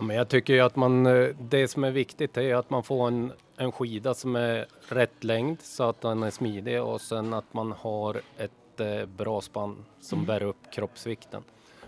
[0.00, 1.04] Ja, men jag tycker ju att man,
[1.38, 5.60] det som är viktigt är att man får en en skida som är rätt längd
[5.62, 10.18] så att den är smidig och sen att man har ett eh, bra spann som
[10.18, 10.26] mm.
[10.26, 11.42] bär upp kroppsvikten.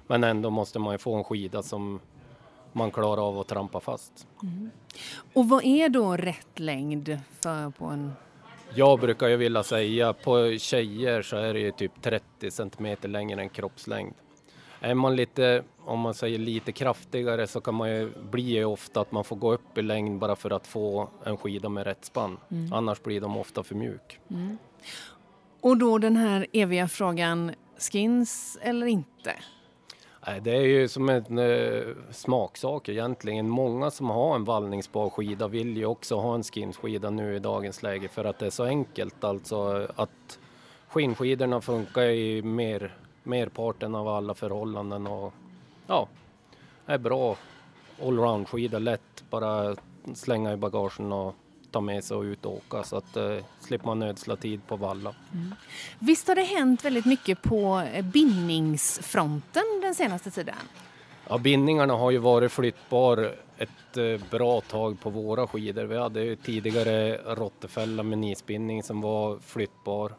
[0.06, 2.00] Men ändå måste man ju få en skida som
[2.72, 4.26] man klarar av att trampa fast.
[4.42, 4.70] Mm.
[5.32, 8.12] Och vad är då rätt längd för på en
[8.74, 13.40] jag brukar ju vilja säga på tjejer så är det ju typ 30 centimeter längre
[13.40, 14.14] än kroppslängd.
[14.84, 19.12] Är man lite, om man säger lite kraftigare så kan man ju bli ofta att
[19.12, 22.36] man får gå upp i längd bara för att få en skida med rätt spann.
[22.50, 22.72] Mm.
[22.72, 24.20] Annars blir de ofta för mjuk.
[24.30, 24.58] Mm.
[25.60, 29.34] Och då den här eviga frågan, skins eller inte?
[30.42, 33.48] Det är ju som en eh, smaksak egentligen.
[33.48, 37.82] Många som har en vallningsbar skida vill ju också ha en skinsskida nu i dagens
[37.82, 39.24] läge för att det är så enkelt.
[39.24, 40.38] Alltså att
[40.88, 45.34] skinnskidorna funkar i mer merparten av alla förhållanden och
[45.86, 46.08] ja,
[46.86, 47.36] är bra
[48.02, 49.76] allround-skida, lätt bara
[50.14, 51.34] slänga i bagagen och
[51.70, 54.76] ta med sig och ut och åka så att eh, slipper man ödsla tid på
[54.76, 55.14] valla.
[55.32, 55.54] Mm.
[55.98, 60.54] Visst har det hänt väldigt mycket på eh, bindningsfronten den senaste tiden?
[61.28, 65.84] Ja, bindningarna har ju varit flyttbar ett eh, bra tag på våra skidor.
[65.84, 70.12] Vi hade ju tidigare Rottefälla med nisbindning som var flyttbar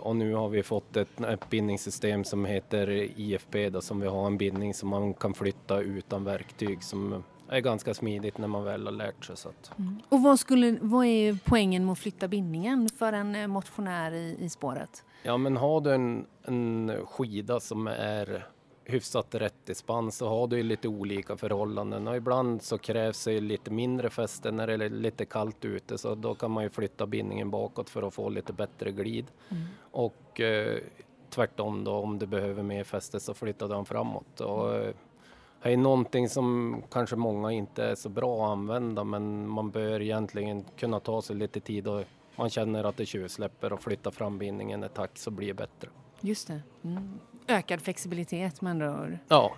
[0.00, 2.88] och nu har vi fått ett, ett bindningssystem som heter
[3.20, 7.60] IFB då, som vi har en bindning som man kan flytta utan verktyg som är
[7.60, 9.36] ganska smidigt när man väl har lärt sig.
[9.36, 9.48] Så.
[9.78, 9.98] Mm.
[10.08, 14.36] Och vad, skulle, vad är poängen med att flytta bindningen för en eh, motionär i,
[14.40, 15.04] i spåret?
[15.22, 18.46] Ja men har du en, en skida som är
[18.88, 23.40] hyfsat rätt i spann så har du lite olika förhållanden och ibland så krävs det
[23.40, 27.06] lite mindre fäste när det är lite kallt ute så då kan man ju flytta
[27.06, 29.26] bindningen bakåt för att få lite bättre glid.
[29.48, 29.62] Mm.
[29.90, 30.78] Och eh,
[31.30, 34.40] tvärtom då om du behöver mer fäste så flyttar den framåt.
[34.40, 34.94] Och, eh,
[35.62, 40.02] det är någonting som kanske många inte är så bra att använda men man bör
[40.02, 42.04] egentligen kunna ta sig lite tid och
[42.36, 45.88] man känner att det tjuvsläpper och flytta fram bindningen ett tack så blir det bättre.
[46.20, 46.62] Just det.
[46.84, 49.18] Mm ökad flexibilitet med andra ord.
[49.28, 49.54] Ja.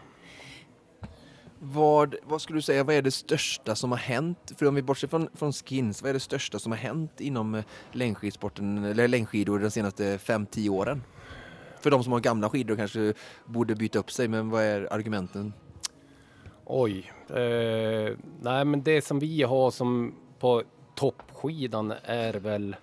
[1.60, 4.52] Vad, vad skulle du säga, vad är det största som har hänt?
[4.56, 7.54] För om vi bortser från, från skins, vad är det största som har hänt inom
[7.54, 11.02] eh, längdskidsporten, eller längdskidor de senaste 5-10 åren?
[11.80, 15.52] För de som har gamla skidor kanske borde byta upp sig, men vad är argumenten?
[16.64, 17.12] Oj.
[17.28, 20.62] Eh, nej, men det som vi har som på
[20.94, 22.76] toppskidan är väl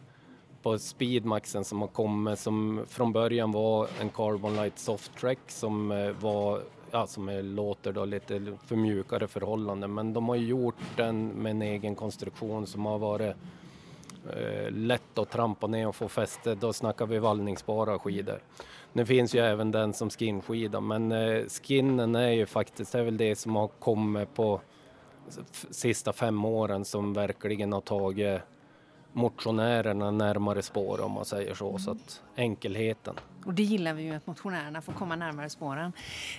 [0.65, 5.91] på Speedmaxen som har kommit som från början var en Carbon Light Soft Track som
[5.91, 10.75] eh, var ja, som är, låter då lite för mjukare förhållanden men de har gjort
[10.95, 13.35] den med en egen konstruktion som har varit
[14.33, 16.55] eh, lätt att trampa ner och få fäste.
[16.55, 18.39] Då snackar vi vallningsbara skidor.
[18.93, 23.03] Nu finns ju även den som skinskida men eh, skinnen är ju faktiskt det är
[23.03, 24.61] väl det som har kommit på
[25.69, 28.41] sista fem åren som verkligen har tagit
[29.15, 31.77] motionärerna närmare spår om man säger så.
[31.77, 33.15] Så att enkelheten.
[33.45, 35.93] Och det gillar vi ju att motionärerna får komma närmare spåren.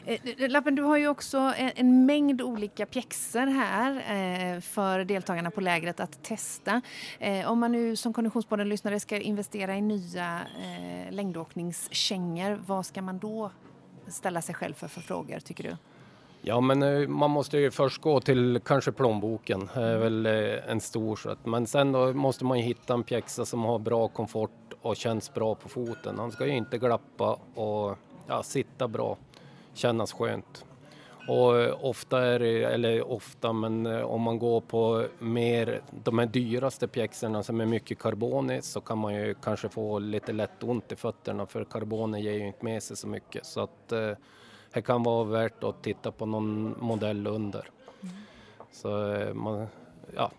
[0.04, 5.50] Eh, Lappen, du har ju också en, en mängd olika pjäxor här eh, för deltagarna
[5.50, 6.80] på lägret att testa.
[7.18, 13.18] Eh, om man nu som Konditionspodden-lyssnare ska investera i nya eh, längdåkningskängor, vad ska man
[13.18, 13.50] då
[14.08, 15.76] ställa sig själv för, för frågor tycker du?
[16.48, 20.70] Ja, men eh, man måste ju först gå till kanske plånboken, det är väl eh,
[20.70, 21.38] en stor sak.
[21.44, 25.34] Men sen då måste man ju hitta en pjäxa som har bra komfort och känns
[25.34, 26.18] bra på foten.
[26.18, 29.16] Han ska ju inte glappa och ja, sitta bra,
[29.74, 30.64] kännas skönt.
[31.28, 36.26] Och eh, ofta är det, eller ofta, men om man går på mer de här
[36.26, 40.62] dyraste pjäxorna som är mycket karbon i så kan man ju kanske få lite lätt
[40.62, 43.46] ont i fötterna för karbonen ger ju inte med sig så mycket.
[43.46, 43.92] Så att
[44.76, 47.70] det kan vara värt att titta på någon modell under.
[48.02, 48.14] Mm.
[48.72, 49.66] Så eh, man,
[50.16, 50.32] ja.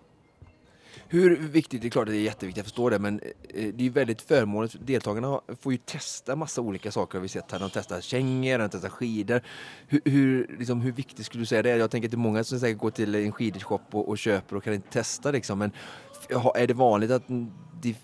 [1.07, 3.19] Hur viktigt, det är klart att det är jätteviktigt, jag förstår det, men
[3.53, 4.75] eh, det är väldigt förmånligt.
[4.79, 7.59] Deltagarna får ju testa massa olika saker har vi sett här.
[7.59, 9.41] De testar kängor, de testar skidor.
[9.87, 11.77] Hur, hur, liksom, hur viktigt skulle du säga det är?
[11.77, 14.55] Jag tänker att det är många som säkert går till en skidshop och, och köper
[14.55, 15.71] och kan inte testa liksom, men
[16.55, 17.29] är det vanligt att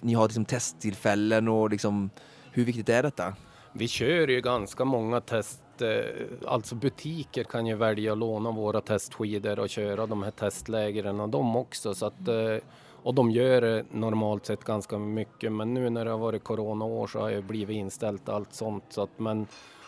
[0.02, 2.10] ni har liksom testtillfällen och liksom,
[2.52, 3.36] hur viktigt är detta?
[3.76, 8.82] Vi kör ju ganska många test Eh, alltså butiker kan ju välja att låna våra
[8.82, 11.94] testskidor och köra de här testlägren och de också.
[11.94, 12.58] Så att, eh,
[13.04, 17.08] och de gör det normalt sett ganska mycket men nu när det har varit coronaår
[17.08, 18.84] så har det blivit inställt allt sånt.
[18.90, 19.48] Så att, men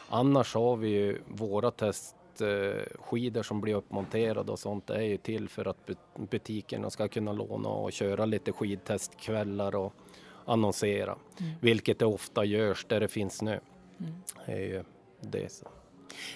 [0.09, 5.67] annars har vi ju våra testskidor som blir uppmonterade och sånt är ju till för
[5.67, 9.93] att butikerna ska kunna låna och köra lite skidtestkvällar och
[10.45, 11.15] annonsera.
[11.39, 11.51] Mm.
[11.61, 13.59] Vilket det ofta görs där det finns snö.
[13.99, 14.13] Mm.
[14.45, 14.83] Det är ju
[15.21, 15.63] det.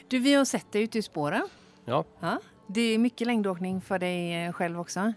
[0.08, 1.48] Du, vi har sett dig ute i spåren.
[1.86, 2.06] Ja.
[2.20, 2.40] ja.
[2.68, 5.14] Det är mycket längdåkning för dig eh, själv också?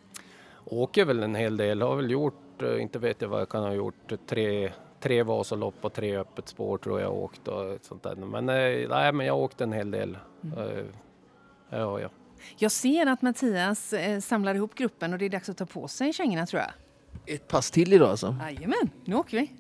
[0.65, 1.83] Åker väl en hel del.
[1.83, 5.75] Har väl gjort, eh, inte vet jag vad jag kan ha gjort, tre, tre Vasalopp
[5.85, 8.17] och tre öppet spår tror jag åkt och sånt där.
[8.17, 10.19] Men, eh, nej, men jag har åkt en hel del.
[10.43, 10.87] Mm.
[11.71, 12.09] Ja, ja.
[12.59, 16.13] Jag ser att Mattias samlar ihop gruppen och det är dags att ta på sig
[16.13, 16.71] kängorna tror jag.
[17.35, 18.37] Ett pass till idag alltså?
[18.41, 19.53] Jajamän, nu åker vi.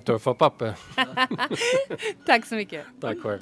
[0.00, 0.74] Tuffa papper.
[2.26, 2.86] Tack så mycket.
[3.00, 3.40] Tack själv.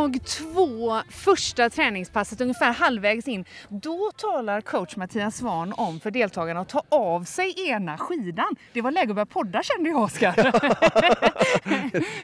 [0.00, 6.60] Dag två, första träningspasset, ungefär halvvägs in, då talar coach Mattias Svan om för deltagarna
[6.60, 8.56] att ta av sig ena skidan.
[8.72, 10.52] Det var läge att börja podda kände jag, Oskar.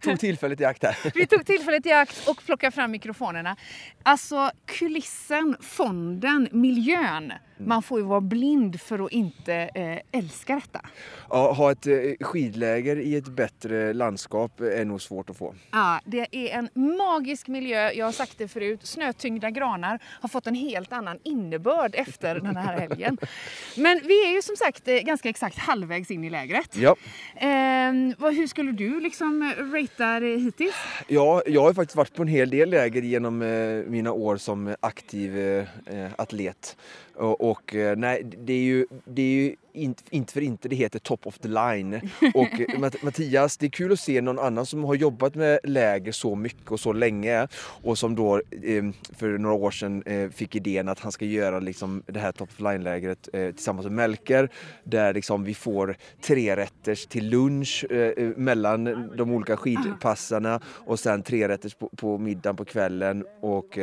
[0.02, 0.96] tog tillfället i akt här.
[1.14, 3.56] Vi tog tillfället i akt och plockade fram mikrofonerna.
[4.02, 7.32] Alltså kulissen, fonden, miljön.
[7.58, 10.80] Man får ju vara blind för att inte eh, älska detta.
[11.30, 15.54] Ja, ha ett eh, skidläger i ett bättre landskap är nog svårt att få.
[15.70, 17.92] Ja, det är en magisk miljö.
[17.92, 18.80] Jag har sagt det förut.
[18.82, 23.18] Snötyngda granar har fått en helt annan innebörd efter den här helgen.
[23.76, 26.76] Men vi är ju som sagt eh, ganska exakt halvvägs in i lägret.
[26.76, 26.96] Ja.
[27.36, 30.74] Eh, vad, hur skulle du liksom ratea det hittills?
[31.08, 33.48] Ja, jag har faktiskt varit på en hel del läger genom eh,
[33.90, 35.66] mina år som aktiv eh,
[36.18, 36.76] atlet.
[37.16, 40.76] Och, och eh, nej, det är ju, det är ju inte, inte för inte det
[40.76, 42.00] heter Top of the Line.
[42.34, 46.12] Och eh, Mattias, det är kul att se någon annan som har jobbat med läger
[46.12, 48.84] så mycket och så länge och som då eh,
[49.16, 52.48] för några år sedan eh, fick idén att han ska göra liksom det här Top
[52.48, 54.50] of the Line-lägret tillsammans med Melker
[54.84, 57.84] där liksom vi får tre rätters till lunch
[58.36, 58.84] mellan
[59.16, 63.24] de olika skidpassarna och sen tre rätters på, på middagen på kvällen.
[63.40, 63.78] Och,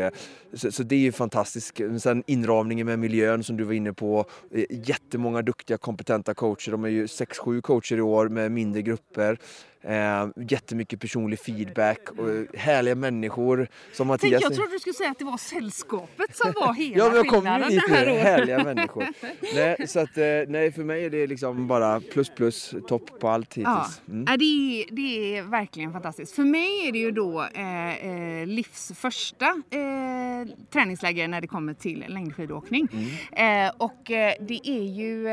[0.54, 1.82] så, så det är ju fantastiskt.
[2.00, 4.26] Sen inramningen med miljön som du var inne på.
[4.70, 6.72] Jättemånga duktiga kompetenta coacher.
[6.72, 9.40] De är ju 6-7 coacher i år med mindre grupper.
[9.84, 14.42] Eh, jättemycket personlig feedback och härliga människor som Tänk, Mattias.
[14.42, 17.28] jag trodde du skulle säga att det var sällskapet som var hela Ja, men jag
[17.28, 18.24] kommer skillnaden det här året.
[18.24, 19.08] Härliga människor.
[19.56, 23.30] Nej, så att, eh, nej, för mig är det liksom bara plus plus, topp på
[23.30, 24.02] allt hittills.
[24.08, 24.26] Mm.
[24.30, 26.36] ja, det, är, det är verkligen fantastiskt.
[26.36, 31.74] För mig är det ju då eh, eh, livs första eh, träningsläger när det kommer
[31.74, 32.88] till längdskidåkning.
[32.94, 33.68] Mm.
[33.68, 35.30] Eh, och eh, det är ju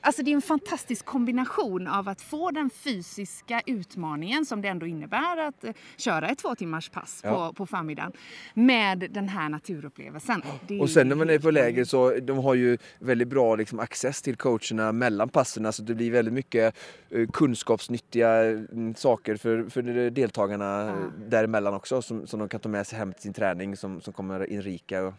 [0.00, 3.60] alltså det är en fantastisk kombination av att få den fysiska
[3.94, 7.30] utmaningen som det ändå innebär att eh, köra ett två timmars pass Ja.
[7.48, 8.12] på, på förmiddagen
[8.54, 10.42] med den här naturupplevelsen.
[10.80, 14.22] Och sen när man är på läger så de har ju väldigt bra liksom, access
[14.22, 15.72] till coacherna mellan passen.
[15.72, 16.76] Så det blir väldigt mycket
[17.10, 20.86] eh, kunskapsnyttiga mm, saker för, för deltagarna Ja.
[20.86, 20.94] ja.
[21.28, 24.12] däremellan också som, som de kan ta med sig hem till sin träning som, som
[24.12, 25.02] kommer inrika.
[25.04, 25.14] Och,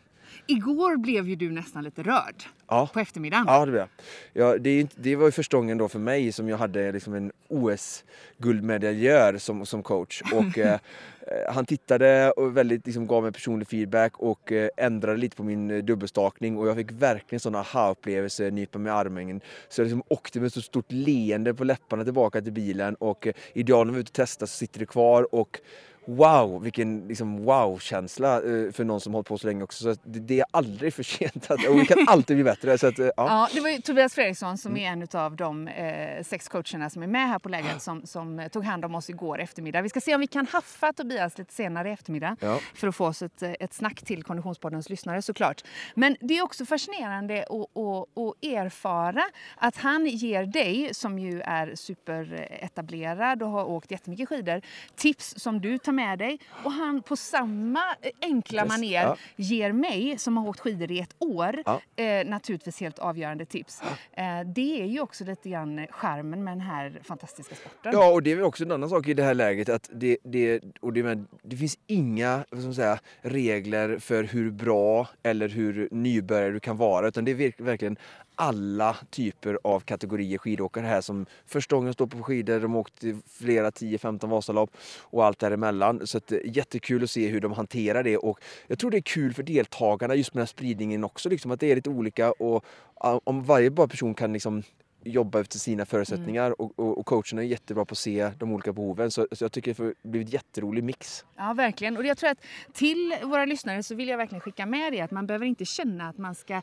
[0.47, 2.89] Igår blev ju du nästan lite rörd ja.
[2.93, 3.45] på eftermiddagen.
[3.47, 3.89] Ja, det blev jag.
[4.33, 7.31] Ja, det, det var ju första gången då för mig som jag hade liksom en
[7.47, 10.21] OS-guldmedaljör som, som coach.
[10.33, 15.17] Och, eh, eh, han tittade och väldigt, liksom, gav mig personlig feedback och eh, ändrade
[15.17, 19.41] lite på min eh, dubbelstakning och jag fick verkligen sån aha-upplevelse, nypa mig i armen.
[19.69, 23.33] Så jag liksom åkte med så stort leende på läpparna tillbaka till bilen och eh,
[23.53, 25.59] idag när vi är ute och testar så sitter det kvar och
[26.07, 29.93] Wow, vilken liksom wow-känsla eh, för någon som hållit på så länge också.
[29.93, 32.77] Så det, är aldrig för sent att, och vi kan alltid bli bättre.
[32.77, 33.13] Så att, eh, ja.
[33.17, 37.03] Ja, det var ju Tobias Fredriksson som är en av de eh, sex coacherna som
[37.03, 39.81] är med här på lägret som, som tog hand om oss igår eftermiddag.
[39.81, 42.59] Vi ska se om vi kan haffa Tobias lite senare i eftermiddag Ja.
[42.75, 45.63] för att få oss ett, eh, ett snack till Konditionspoddens lyssnare såklart.
[45.95, 49.23] Men det är också fascinerande att, att, att erfara
[49.57, 54.61] att han ger dig, som ju är superetablerad och har åkt jättemycket skidor,
[54.95, 59.17] tips som du tar med dig och han på samma eh, enkla Yes, maner ja.
[59.35, 61.81] ger mig, som har åkt skidor i ett år, Ja.
[62.03, 63.81] eh, naturligtvis helt avgörande tips.
[64.13, 67.91] Eh, det är ju också lite grann charmen med den här fantastiska sporten.
[67.93, 70.61] Ja, och det är också en annan sak i det här läget att det, det,
[70.81, 76.51] och det, men, det finns inga man säga, regler för hur bra eller hur nybörjare
[76.51, 77.97] du kan vara utan det är verk- verkligen
[78.35, 83.03] alla typer av kategorier skidåkare här som första gången står på skidor, de har åkt
[83.03, 84.69] i flera 10-15 Vasalopp
[85.01, 86.07] och allt däremellan.
[86.07, 88.97] Så att, det är jättekul att se hur de hanterar det och jag tror det
[88.97, 91.89] är kul för deltagarna just med den här spridningen också, liksom, att det är lite
[91.89, 92.65] olika och
[92.99, 94.63] ja, om varje bara person kan liksom
[95.05, 98.73] jobba efter sina förutsättningar och, och, och coacherna är jättebra på att se de olika
[98.73, 99.11] behoven.
[99.11, 101.25] Så, så jag tycker det har blivit en jätterolig mix.
[101.35, 101.97] Ja, verkligen.
[101.97, 102.37] Och jag tror att
[102.73, 106.09] till våra lyssnare så vill jag verkligen skicka med det att man behöver inte känna
[106.09, 106.61] att man ska eh,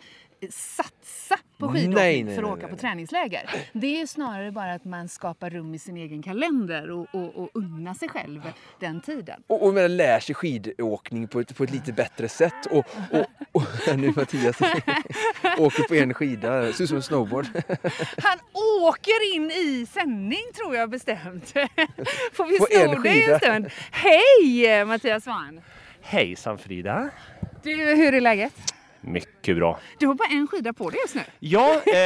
[0.51, 2.81] satsa på Nej, skidåkning nej, för att nej, åka på nej.
[2.81, 3.51] träningsläger.
[3.73, 7.51] Det är snarare bara att man skapar rum i sin egen kalender och, och, och
[7.55, 9.43] unna sig själv den tiden.
[9.47, 12.67] Och, och man lär sig skidåkning på ett, på ett lite bättre sätt.
[12.71, 13.63] Och, och, och
[13.97, 14.57] nu Mattias
[15.59, 17.47] åker på en skida, ser ut som en snowboard.
[18.23, 18.39] Han
[18.83, 21.53] åker in i sändning tror jag bestämt.
[22.33, 23.71] Får vi en dig en stund?
[23.91, 25.61] Hej Mattias Svahn!
[26.01, 27.11] Hejsan Frida!
[27.63, 28.53] Du, hur är läget?
[29.05, 29.81] Mycket bra.
[29.99, 31.23] Du har bara en skida på dig just nu.
[31.39, 31.97] Ja, eh,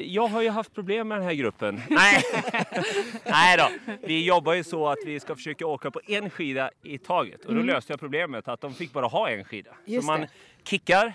[0.00, 1.80] jag har ju haft problem med den här gruppen.
[1.88, 2.22] Nej.
[3.24, 3.94] Nej då.
[4.02, 7.44] Vi jobbar ju så att vi ska försöka åka på en skida i taget.
[7.44, 9.70] Och då löste jag problemet att de fick bara ha en skida.
[9.84, 10.28] Just så man det.
[10.64, 11.12] kickar.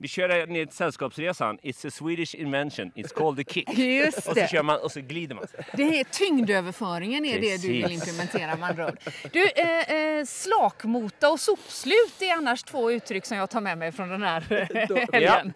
[0.00, 1.58] Vi kör ner till Sällskapsresan.
[1.58, 2.92] It's a Swedish invention.
[2.94, 3.78] It's called the kick.
[3.78, 4.50] Just Och så det.
[4.50, 5.46] kör man och så glider man.
[5.72, 8.08] Det är tyngdöverföringen är det du vill Precis.
[8.08, 8.98] implementera med andra ord.
[9.32, 13.92] Du, eh, eh, slakmota och sopslut är annars två uttryck som jag tar med mig
[13.92, 15.52] från den här eh, helgen.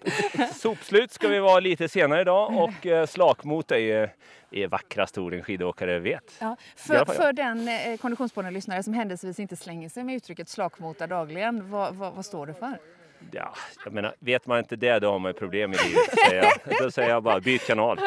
[0.54, 4.14] Sopslut ska vi vara lite senare idag och eh, slakmota är,
[4.50, 6.34] är vackraste orden skidåkare vet.
[6.38, 11.70] Ja, för, för den eh, konditionspodden-lyssnare som händelsevis inte slänger sig med uttrycket slakmota dagligen,
[11.70, 12.78] vad, vad, vad står det för?
[13.30, 13.54] Ja,
[13.84, 16.18] jag menar, vet man inte det då har man ju problem i livet.
[16.28, 16.78] Säger jag.
[16.82, 18.00] Då säger jag bara byt kanal.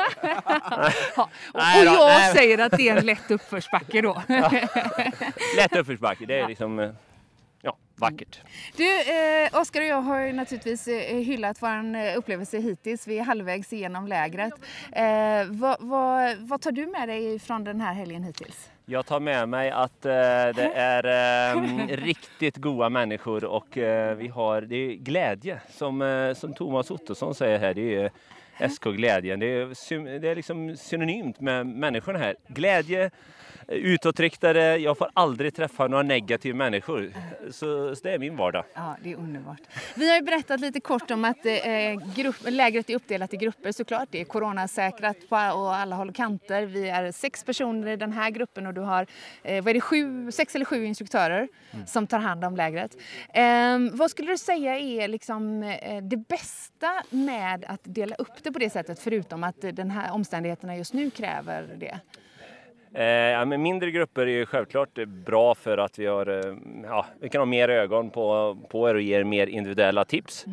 [1.15, 4.23] Ja, och, och jag säger att det är en lätt uppförsbacke då.
[5.57, 6.93] Lätt uppförsbacke, det är liksom
[7.61, 8.39] ja, vackert.
[8.77, 13.07] Du, eh, Oskar och jag har ju naturligtvis eh, hyllat vår eh, upplevelse hittills.
[13.07, 14.53] Vi är halvvägs igenom lägret.
[14.91, 18.69] Eh, vad, vad, vad tar du med dig från den här helgen hittills?
[18.87, 20.11] Jag tar med mig att eh,
[20.55, 26.33] det är eh, riktigt goda människor och eh, vi har det är glädje som, eh,
[26.33, 27.73] som Thomas Ottosson säger här.
[27.73, 27.95] Det
[28.59, 29.39] är SK Glädjen.
[29.39, 32.35] Det är, det är liksom synonymt med människorna här.
[32.47, 33.11] Glädje,
[33.67, 34.77] utåtriktade.
[34.77, 37.11] Jag får aldrig träffa några negativa människor.
[37.51, 38.63] Så, så det är min vardag.
[38.73, 39.61] Ja, det är underbart.
[39.95, 41.53] Vi har berättat lite kort om att eh,
[42.15, 44.07] grupp, lägret är uppdelat i grupper såklart.
[44.11, 46.65] Det är coronasäkrat på och alla håll och kanter.
[46.65, 49.07] Vi är sex personer i den här gruppen och du har
[49.43, 51.47] eh, vad är det, sju, sex eller sju instruktörer
[51.87, 52.97] som tar hand om lägret.
[53.33, 58.51] Ehm, vad skulle du säga är liksom, eh, det bästa med att dela upp det
[58.51, 61.99] på det sättet förutom att eh, den här omständigheterna just nu kräver det?
[62.95, 67.05] Eh, ja, men mindre grupper är ju självklart bra för att vi, har, eh, ja,
[67.21, 70.45] vi kan ha mer ögon på, på er och ge er mer individuella tips.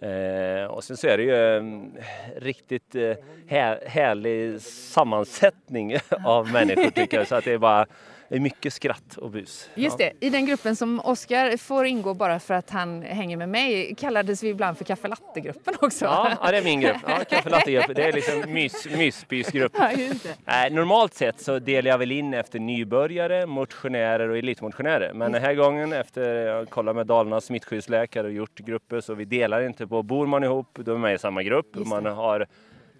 [0.00, 1.92] Eh, och sen så är det ju en
[2.36, 3.12] riktigt eh,
[3.46, 7.28] här, härlig sammansättning av människor tycker jag.
[7.28, 7.86] Så att det är bara
[8.32, 9.70] det är mycket skratt och bus.
[9.74, 10.10] Just ja.
[10.20, 13.94] det, i den gruppen som Oskar får ingå bara för att han hänger med mig
[13.94, 16.04] kallades vi ibland för kaffelattegruppen också.
[16.04, 16.96] Ja, ja, det är min grupp.
[17.06, 17.96] Ja, kaffelattegrupp.
[17.96, 19.72] Det är liksom mys, mysbysgrupp.
[19.78, 20.66] Ja, just det.
[20.66, 25.12] Eh, normalt sett så delar jag väl in efter nybörjare, motionärer och elitmotionärer.
[25.14, 29.24] Men den här gången efter jag kollat med Dalarnas smittskyddsläkare och gjort grupper så vi
[29.24, 31.66] delar inte på, bor man ihop då är man i samma grupp.
[31.74, 32.46] Man har,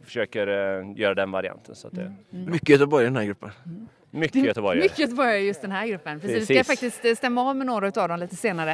[0.04, 1.74] försöker eh, göra den varianten.
[1.74, 3.50] Så att det, Mycket Göteborg i den här gruppen.
[4.12, 4.80] Mycket Göteborg.
[4.80, 6.20] Mycket Göteborgare i just den här gruppen.
[6.20, 6.36] Precis.
[6.36, 6.66] Vi ska Precis.
[6.66, 8.70] faktiskt eh, stämma av med några av dem lite senare.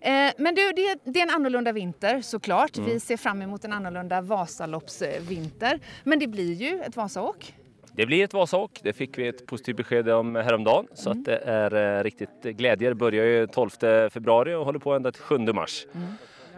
[0.00, 2.76] Eh, men du, det, det är en annorlunda vinter såklart.
[2.76, 2.90] Mm.
[2.90, 5.80] Vi ser fram emot en annorlunda Vasaloppsvinter.
[6.04, 7.54] Men det blir ju ett Vasaåk.
[7.92, 8.80] Det blir ett Vasaåk.
[8.82, 10.86] Det fick vi ett positivt besked om häromdagen.
[10.94, 12.88] Så att det är eh, riktigt glädje.
[12.88, 13.70] Det börjar ju 12
[14.10, 15.86] februari och håller på ända till 7 mars.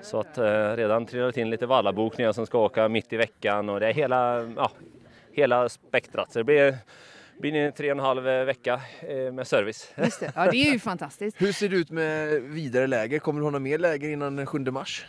[0.03, 0.39] Så att
[0.79, 4.43] redan trillat in lite vallabokningar som ska åka mitt i veckan och det är hela,
[4.57, 4.71] ja,
[5.33, 6.33] hela spektrat.
[6.33, 6.75] Så det blir,
[7.41, 9.93] blir en tre och en halv vecka eh, med service.
[9.97, 10.33] Just det.
[10.35, 11.43] Ja, det är ju fantastiskt.
[11.43, 13.19] Hur ser det ut med vidare läger?
[13.19, 15.07] Kommer du ha några mer läger innan den 7 mars?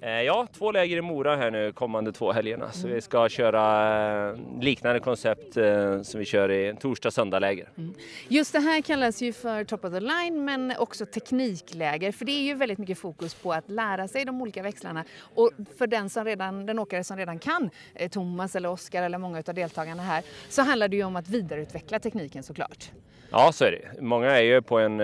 [0.00, 2.72] Eh, Ja, två läger i Mora här nu kommande två helgerna.
[2.72, 7.68] Så vi ska köra eh, liknande koncept eh, som vi kör i torsdag söndag läger.
[8.28, 12.32] Just det här kallas ju för top of the line men också teknikläger för det
[12.32, 16.10] är ju väldigt mycket fokus på att lära sig de olika växlarna och för den,
[16.10, 17.70] som redan, den åkare som redan kan,
[18.10, 21.98] Thomas eller Oskar eller många av deltagarna här, så handlar det ju om att vidareutveckla
[21.98, 22.90] tekniken såklart.
[23.30, 24.02] Ja, så är det.
[24.02, 25.00] Många är ju på en,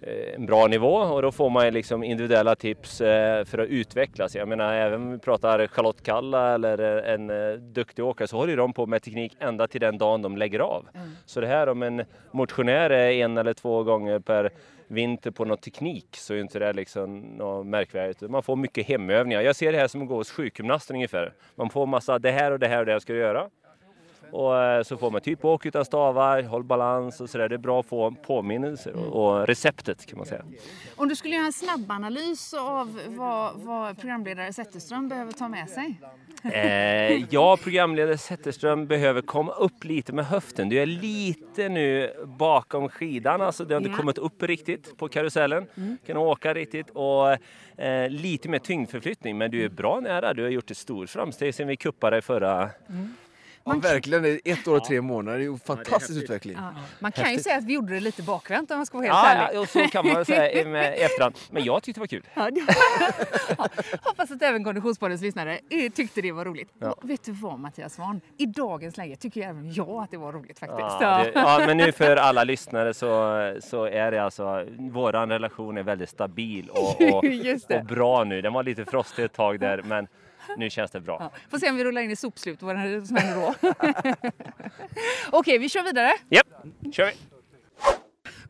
[0.00, 4.36] en bra nivå och då får man liksom individuella tips eh, för att utvecklas.
[4.36, 8.36] Jag menar, även om vi pratar Charlotte Kalla eller eh, en eh, duktig åkare så
[8.36, 10.88] håller de på med teknik ända till den dagen de lägger av.
[11.26, 14.50] Så det här om en motionär är en eller två gånger per
[14.88, 18.20] vinter på någon teknik så är inte det liksom något märkvärdigt.
[18.20, 19.40] Man får mycket hemövningar.
[19.40, 21.32] Jag ser det här som att gå hos sjukgymnasten ungefär.
[21.54, 23.48] Man får massa det här och det här och det här ska du göra.
[24.32, 27.48] Och eh, så får man typ åk utan stavar, håll balans och sådär.
[27.48, 30.44] Det är bra att få påminnelser och, receptet kan man säga.
[30.96, 36.00] Om du skulle göra en snabbanalys av vad, vad programledare Zetterström behöver ta med sig?
[36.52, 40.68] Eh, ja, programledare Zetterström behöver komma upp lite med höften.
[40.68, 43.96] Du är lite nu bakom skidan, alltså det har inte Ja.
[43.96, 45.66] kommit upp riktigt på karusellen.
[46.06, 47.30] Kan åka riktigt och
[47.82, 49.38] eh, lite mer tyngdförflyttning.
[49.38, 50.34] Men du är bra nära.
[50.34, 52.70] Du har gjort ett stort framsteg sen vi kuppade förra
[53.68, 54.38] Ja, verkligen.
[54.44, 55.38] Ett år och tre månader.
[55.38, 56.56] Det är ju en fantastisk utveckling.
[56.60, 56.74] Ja.
[57.00, 59.18] Man kan ju säga att vi gjorde det lite bakvänt om man ska vara helt
[59.24, 59.56] Ja, ärlig.
[59.56, 61.34] ja, och så kan man säga i med- efterhand.
[61.50, 62.22] Men jag tyckte det var kul.
[62.34, 62.60] Ja, det-
[63.58, 63.68] Ja,
[64.02, 66.68] Hoppas att även Konditionspoddens lyssnare eh, tyckte det var roligt.
[66.78, 66.92] Ja.
[66.92, 68.20] Och vet du vad Mattias Svahn?
[68.36, 70.80] I dagens läge tycker även jag att det var roligt faktiskt.
[71.00, 73.08] Ja, det, ja, men nu för alla lyssnare så,
[73.60, 77.24] så är det alltså, våran relation är väldigt stabil och, och,
[77.78, 78.42] och bra nu.
[78.42, 80.06] Den var lite frostig ett tag där, men
[80.56, 81.16] nu känns det bra.
[81.20, 83.54] Ja, får se om vi rullar in i sopslut vad det som händer då.
[85.30, 86.12] Okej, vi kör vidare.
[86.28, 86.46] Japp,
[86.92, 87.37] kör vi!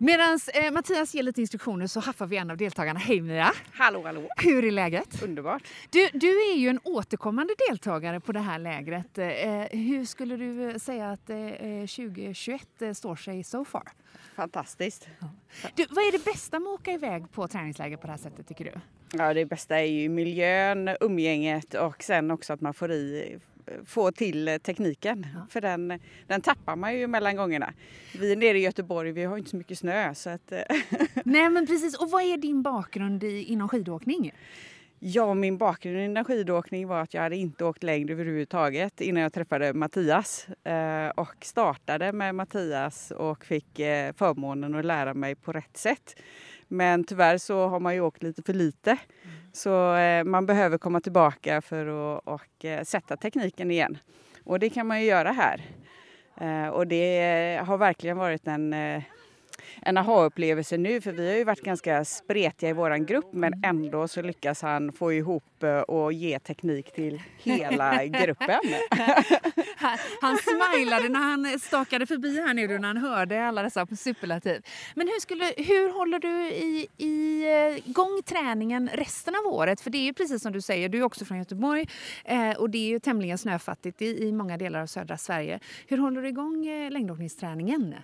[0.01, 2.99] Medan eh, Mattias ger lite instruktioner så haffar vi en av deltagarna.
[2.99, 3.53] Hej Mia!
[3.73, 4.29] Hallå, hallå.
[4.37, 5.23] Hur är läget?
[5.23, 5.63] Underbart.
[5.91, 9.19] Du, du är ju en återkommande deltagare på det här lägret.
[9.19, 13.93] Eh, hur skulle du eh, säga att eh, 2021 eh, står sig so far?
[14.37, 15.09] Fantastiskt.
[15.75, 18.49] Du, vad är det bästa med att åka iväg på träningsläger på det här sättet
[18.49, 18.73] tycker du?
[19.19, 23.39] Ja, det bästa är ju miljön, umgänget och sen också att man får, i,
[23.85, 25.27] får till eh, tekniken.
[25.51, 27.73] För den, den tappar man ju mellan gångerna.
[28.21, 30.61] Vi nere i Göteborg, vi har inte så mycket snö så att eh,
[31.25, 34.33] Nej men precis, och vad är din bakgrund i, inom skidåkning?
[35.01, 39.33] Ja, min bakgrund inom skidåkning var att jag hade inte åkt längre överhuvudtaget innan jag
[39.33, 40.49] träffade Mattias.
[40.65, 43.77] Eh, och startade med Mattias och fick
[44.17, 46.17] förmånen att lära mig på rätt sätt.
[46.69, 48.97] Men tyvärr så har man ju åkt lite för lite.
[49.53, 53.99] Så eh, man behöver komma tillbaka för att och, eh, sätta tekniken igen.
[54.45, 55.63] Och det kan man ju göra här.
[56.41, 59.03] Eh, och det har verkligen varit en eh,
[59.83, 64.09] en aha-upplevelse nu för vi har ju varit ganska spretiga i våran grupp men ändå
[64.09, 68.61] så lyckas han få ihop eh, och ge teknik till hela gruppen.
[69.81, 74.63] Han, han smilade när han stakade förbi här nu när han hörde alla dessa superlativ.
[74.95, 79.81] Men hur, skulle, hur håller du i, i eh, gång träningen resten av året?
[79.81, 81.89] För det är ju precis som du säger, du är också från Göteborg
[82.25, 85.61] eh, och det är ju tämligen snöfattigt i, i många delar av södra Sverige.
[85.87, 87.95] Hur håller du igång eh, längdåkningsträningen?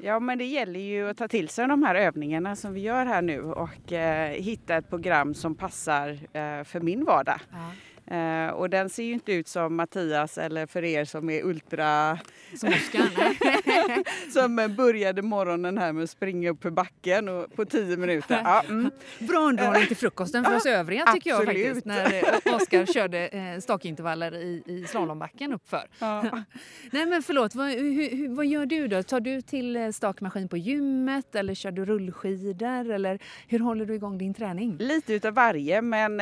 [0.00, 3.06] Ja men det gäller ju att ta till sig de här övningarna som vi gör
[3.06, 7.40] här nu och eh, hitta ett program som passar eh, för min vardag.
[7.50, 7.72] Ja.
[8.16, 12.18] Eh, och den ser ju inte ut som Mattias eller för er som är ultra...
[12.56, 13.02] Som Oskar?
[14.32, 18.40] som började morgonen här med att springa upp för backen och på tio minuter.
[18.44, 18.90] Ja, mm.
[19.18, 21.66] Bra underhållning till frukosten för oss övriga tycker jag Absolut.
[21.66, 21.86] faktiskt.
[21.86, 25.88] När eh, Oskar körde eh, stakintervaller i, i slalombacken uppför.
[25.98, 26.22] Ja.
[26.90, 29.02] Nej men förlåt, vad, hur, vad gör du då?
[29.02, 33.94] Tar du till eh, stakmaskin på gymmet eller kör du rullskidor eller hur håller du
[33.94, 34.76] igång din träning?
[34.78, 36.16] Lite utav varje, men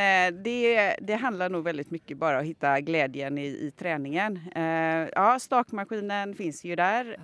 [0.44, 4.40] det, det handlar nog väldigt mycket bara om att hitta glädjen i, i träningen.
[5.14, 7.16] Ja, stakmaskinen finns ju där,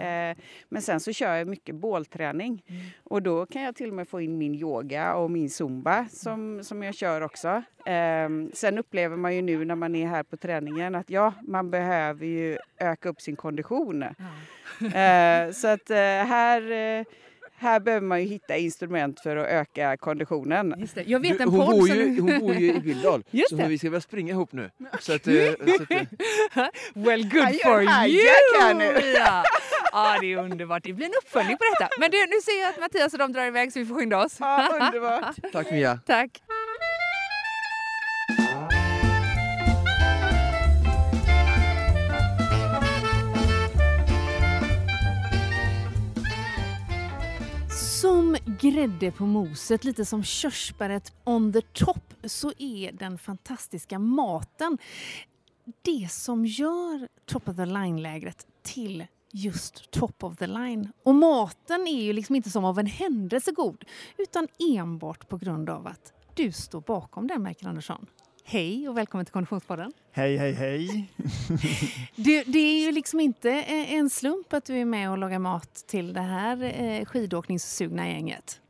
[0.69, 2.65] men sen så kör jag mycket bålträning.
[3.05, 6.65] Och då kan jag till och med få in min yoga och min zumba som,
[6.65, 7.63] som jag kör också.
[7.87, 11.71] Eh, sen upplever man ju nu när man är här på träningen att ja, man
[11.71, 14.05] behöver ju öka upp sin kondition.
[14.83, 15.97] Eh, så att eh,
[16.27, 17.05] här, eh,
[17.63, 20.75] här behöver man ju hitta instrument för att öka konditionen.
[20.79, 21.03] Just det.
[21.07, 21.97] Jag vet Du, en hon, podd bor som...
[21.97, 23.69] ju, hon bor ju i Billdal, Just så det.
[23.69, 24.71] vi ska väl springa ihop nu.
[25.01, 25.35] Så att, eh,
[25.77, 26.03] så att, eh,
[26.95, 28.09] Well good for här
[28.75, 28.85] nu.
[28.85, 29.13] you!
[29.17, 29.45] Ja.
[29.93, 30.83] ja, det är underbart.
[30.85, 31.91] Det blir en uppföljning på detta.
[31.99, 34.25] Men du, nu ser jag att Mattias och de drar iväg så vi får skynda
[34.25, 34.37] oss.
[34.41, 35.37] Ja, underbart!
[35.53, 35.99] tack Mia!
[36.07, 36.31] Tack.
[48.45, 54.79] Grädde på moset, lite som körsbäret on the top, så är den fantastiska maten
[55.83, 60.93] det som gör top of the line-lägret till just top of the line.
[61.03, 63.85] Och maten är ju liksom inte som av en händelse god,
[64.19, 68.07] utan enbart på grund av att du står bakom den, Michael Andersson.
[68.45, 69.93] Hej och välkommen till Konditionspodden.
[70.13, 71.13] Hej, hej, hej.
[72.17, 75.39] Du, det är ju liksom inte eh, en slump att du är med och lagar
[75.39, 78.61] mat till det här eh, skidåkningssugna gänget.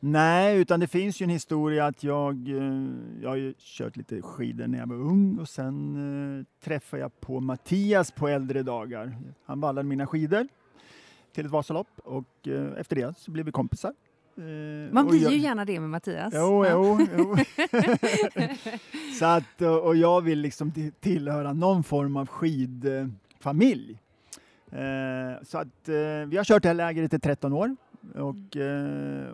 [0.00, 2.88] Nej, utan det finns ju en historia att jag, eh,
[3.22, 7.40] jag har ju kört lite skidor när jag var ung och sen träffade jag på
[7.40, 9.18] Mattias på äldre dagar.
[9.44, 10.48] Han vallade mina skidor
[11.32, 13.92] till ett Vasalopp och efter det så blev vi kompisar.
[14.38, 16.32] Eh, Man blir jag- ju gärna det med Mattias.
[16.36, 17.36] Jo, jo, jo.
[19.18, 23.98] så att, och- jag vill liksom ti- tillhöra någon form av skidfamilj.
[24.70, 25.94] Eh, så att eh,
[26.28, 27.76] vi har kört det här lägret i 13 år
[28.14, 28.56] och,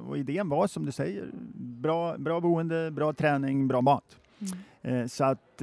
[0.09, 1.25] och idén var som du säger,
[1.55, 4.17] bra, bra boende, bra träning, bra mat.
[4.83, 5.09] Mm.
[5.09, 5.63] Så att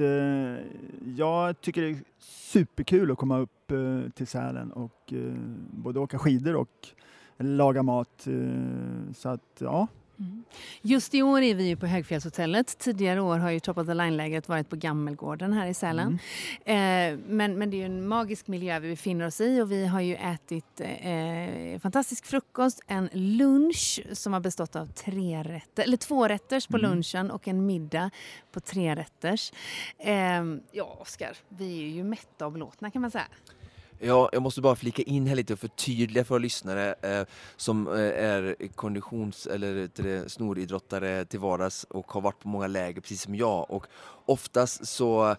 [1.16, 3.72] jag tycker det är superkul att komma upp
[4.14, 5.12] till Sälen och
[5.70, 6.88] både åka skidor och
[7.40, 8.26] laga mat.
[8.26, 9.88] Eh, så att ja,
[10.20, 10.44] Mm.
[10.82, 12.78] Just i år är vi ju på Högfjällshotellet.
[12.78, 16.18] Tidigare år har ju Top of the Line-lägret varit på Gammelgården här i Sälen.
[16.64, 17.14] Mm.
[17.18, 19.86] Eh, men, men det är ju en magisk miljö vi befinner oss i och vi
[19.86, 25.96] har ju ätit eh, fantastisk frukost, en lunch som har bestått av tre rätter, eller
[25.96, 26.90] två rätters på Mm.
[26.90, 28.10] lunchen och en middag
[28.52, 29.52] på tre rätters.
[29.98, 33.26] Eh, ja, Oskar, vi är ju mätta och belåtna kan man säga.
[34.02, 37.26] Ja, jag måste bara flika in här lite och förtydliga för lyssnare eh,
[37.56, 43.00] som eh, är konditions eller det, snoridrottare till vardags och har varit på många läger
[43.00, 43.70] precis som jag.
[43.70, 43.86] Och
[44.26, 45.36] oftast så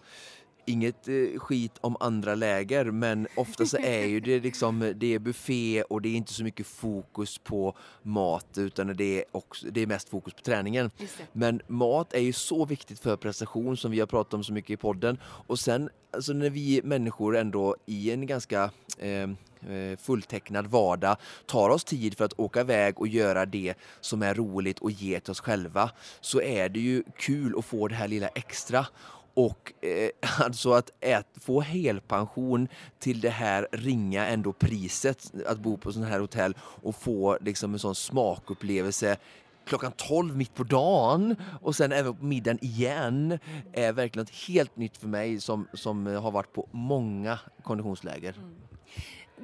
[0.64, 5.18] Inget eh, skit om andra läger men ofta så är ju det liksom det är
[5.18, 9.80] buffé och det är inte så mycket fokus på mat utan det är, också, det
[9.80, 10.90] är mest fokus på träningen.
[11.32, 14.70] Men mat är ju så viktigt för prestation som vi har pratat om så mycket
[14.70, 15.18] i podden.
[15.24, 19.30] Och sen alltså när vi människor ändå i en ganska eh,
[19.70, 24.34] eh, fulltecknad vardag tar oss tid för att åka iväg och göra det som är
[24.34, 25.90] roligt och ge till oss själva
[26.20, 28.86] så är det ju kul att få det här lilla extra.
[29.34, 30.10] Och eh,
[30.40, 32.68] alltså att ät, få helpension
[32.98, 37.72] till det här ringa ändå priset att bo på sådana här hotell och få liksom
[37.72, 39.16] en sån smakupplevelse
[39.64, 43.38] klockan 12 mitt på dagen och sen även på middagen igen
[43.72, 48.36] är verkligen något helt nytt för mig som, som har varit på många konditionsläger.
[48.38, 48.62] Mm.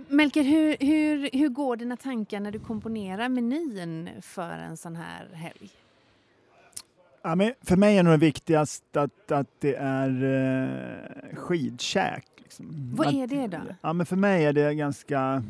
[0.09, 5.28] Melker, hur, hur, hur går dina tankar när du komponerar menyn för en sån här
[5.34, 5.70] helg?
[7.29, 12.26] Ja, men för mig är nog det viktigast att, att det är eh, skidkäk.
[12.39, 12.93] Liksom.
[12.97, 13.59] Vad att, är det då?
[13.81, 15.43] Ja, men för mig är det ganska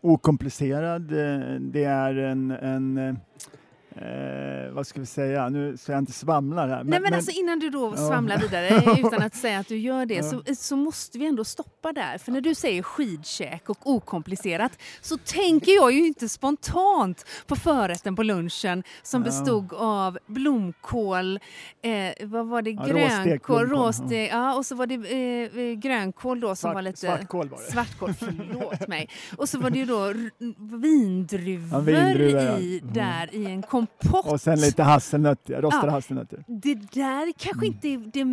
[0.00, 1.12] okomplicerad.
[1.12, 3.18] Eh, Det är en, en
[3.96, 6.84] eh, vad ska vi säga, nu så jag inte svamlar här.
[6.84, 8.08] Nej, men, alltså innan du då Ja.
[8.08, 8.68] svamlar vidare
[8.98, 10.22] utan att säga att du gör det Ja.
[10.22, 12.18] så, så måste vi ändå stoppa där.
[12.18, 18.16] För när du säger skidkäk och okomplicerat så tänker jag ju inte spontant på förrätten
[18.16, 19.24] på lunchen som Ja.
[19.24, 21.38] bestod av blomkål,
[21.82, 24.54] eh, vad var det, Ja, grönkål, råstek, ja.
[24.56, 26.98] och så var det eh, eh, grönkål då som Svart- var lite...
[26.98, 27.72] svartkål var det.
[27.72, 29.08] Svartkål, förlåt mig.
[29.36, 30.12] Och så var det ju då
[30.58, 32.58] vindruvor, Ja, vindruvor, ja.
[32.58, 32.94] i, Mm.
[32.94, 34.32] där i en komponent Kompott.
[34.32, 35.90] Och sen lite hasselnötter, rostade Ja.
[35.90, 36.44] hasselnötter.
[36.46, 38.24] Det där kanske inte är det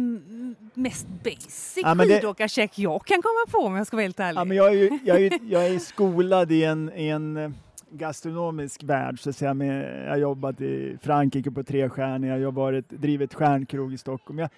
[0.82, 4.20] mest basic Ja, men det- skidåkarkäk jag kan komma på om jag ska vara helt
[4.20, 4.40] ärlig.
[4.40, 7.52] Ja, men jag, är ju, jag, är, jag är skolad i en, i en eh,
[7.92, 9.20] gastronomisk värld.
[9.20, 12.90] Så att säga, med, jag har jobbat i Frankrike på tre stjärnor, jag har varit,
[12.90, 14.40] drivit stjärnkrog i Stockholm.
[14.40, 14.50] Jag,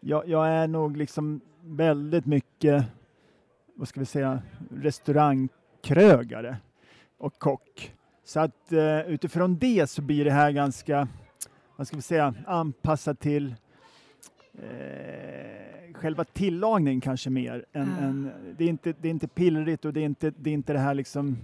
[0.00, 2.84] jag, jag är nog liksom väldigt mycket,
[3.76, 4.42] vad ska vi säga,
[4.82, 6.56] restaurangkrögare
[7.18, 7.92] och kock.
[8.24, 11.08] Så att eh, utifrån det så blir det här ganska,
[11.76, 13.54] vad ska vi säga, anpassat till
[14.54, 17.64] eh, själva tillagningen kanske mer.
[17.72, 18.04] Än, Ah.
[18.04, 20.72] än, det, är inte, det är inte pillrigt och det är inte det, är inte
[20.72, 21.36] det här liksom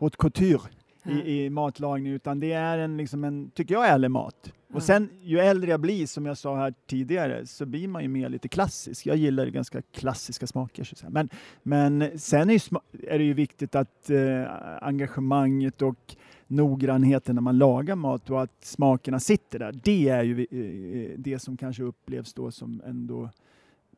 [0.00, 0.60] haute couture
[1.04, 4.52] I, i matlagning utan det är en, liksom en, tycker jag, ärlig mat.
[4.72, 8.08] Och sen ju äldre jag blir, som jag sa här tidigare, så blir man ju
[8.08, 9.06] mer lite klassisk.
[9.06, 10.84] Jag gillar ganska klassiska smaker.
[10.84, 11.06] Så.
[11.10, 11.28] Men,
[11.62, 12.62] men sen är,
[13.08, 14.44] är det ju viktigt att eh,
[14.80, 19.80] engagemanget och noggrannheten när man lagar mat och att smakerna sitter där.
[19.84, 23.30] Det är ju eh, det som kanske upplevs då som ändå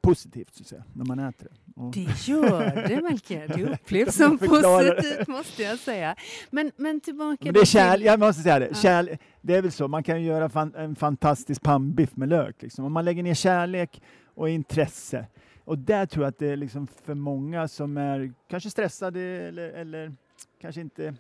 [0.03, 1.81] positivt så att säga, när man äter det.
[1.81, 6.17] Och, Det gör det Melker, det upplevs som positivt måste jag säga.
[6.51, 8.75] Men, men tillbaka men det är då kärl, till- jag måste säga det, Ja.
[8.75, 9.09] kärl,
[9.41, 12.63] det är väl så, man kan ju göra fan, en fantastisk pannbiff med lök.
[12.63, 12.85] Liksom.
[12.85, 14.03] Om man lägger ner kärlek
[14.35, 15.27] och intresse.
[15.65, 19.69] Och där tror jag att det är liksom för många som är kanske stressade eller,
[19.69, 20.13] eller
[20.61, 21.15] kanske inte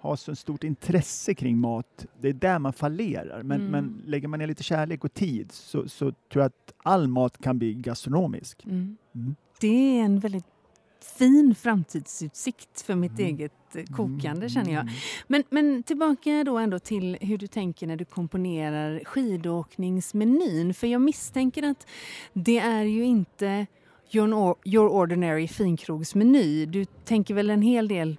[0.00, 2.06] har så stort intresse kring mat.
[2.20, 3.42] Det är där man fallerar.
[3.42, 3.70] Men, Mm.
[3.72, 7.38] men lägger man ner lite kärlek och tid så, så tror jag att all mat
[7.38, 8.64] kan bli gastronomisk.
[8.64, 8.96] Mm.
[9.14, 9.36] Mm.
[9.60, 10.44] Det är en väldigt
[11.18, 13.24] fin framtidsutsikt för mitt Mm.
[13.26, 14.48] eget eh, kokande Mm.
[14.48, 14.88] känner jag.
[15.26, 20.74] Men, men tillbaka då ändå till hur du tänker när du komponerar skidåkningsmenyn.
[20.74, 21.86] För jag misstänker att
[22.32, 23.66] det är ju inte
[24.12, 26.66] your, your ordinary finkrogsmeny.
[26.66, 28.16] Du tänker väl en hel del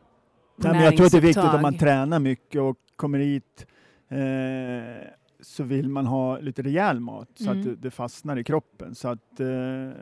[0.63, 3.65] Nej, men jag tror att det är viktigt om man tränar mycket och kommer hit
[4.09, 5.07] eh,
[5.41, 7.71] så vill man ha lite rejäl mat så Mm.
[7.73, 8.95] att det, fastnar i kroppen.
[8.95, 9.47] Så att, eh,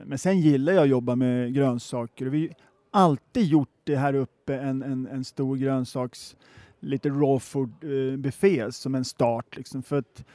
[0.06, 2.52] men sen gillar jag att jobba med grönsaker vi
[2.92, 6.36] har alltid gjort det här uppe en, en, en stor grönsaks,
[6.80, 9.58] lite raw food eh, buffé som en start.
[9.58, 10.26] Liksom, för att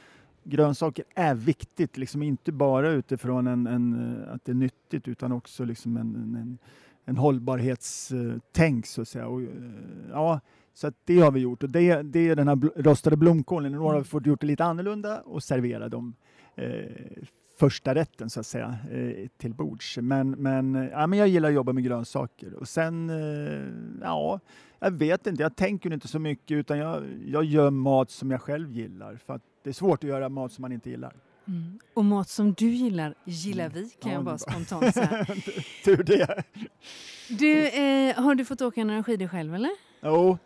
[0.43, 5.31] grönsaker är viktigt, liksom inte bara utifrån en, en, eh, att det är nyttigt utan
[5.31, 6.57] också liksom en, en,
[7.05, 9.27] en, hållbarhetstänk så att säga.
[9.27, 9.47] Och, eh,
[10.11, 10.39] ja,
[10.73, 13.71] så att det har vi gjort och det, det är den här rostade blomkålen.
[13.71, 16.15] Nu har vi fått gjort det lite annorlunda och servera dem
[16.55, 17.23] eh,
[17.59, 19.97] första rätten så att säga eh, till bords.
[19.97, 24.39] Men, men, eh, ja, men jag gillar att jobba med grönsaker och sen, eh, ja,
[24.79, 28.41] jag vet inte, jag tänker inte så mycket utan jag, jag gör mat som jag
[28.41, 31.15] själv gillar för att det är svårt att göra mat som man inte gillar.
[31.47, 31.79] Mm.
[31.93, 35.25] Och mat som du gillar, gillar vi kan Ja, jag det bara spontant säga.
[35.85, 36.43] Tur det.
[37.29, 39.71] Du, eh, har du fått åka några skidor själv eller?
[40.01, 40.37] Jo,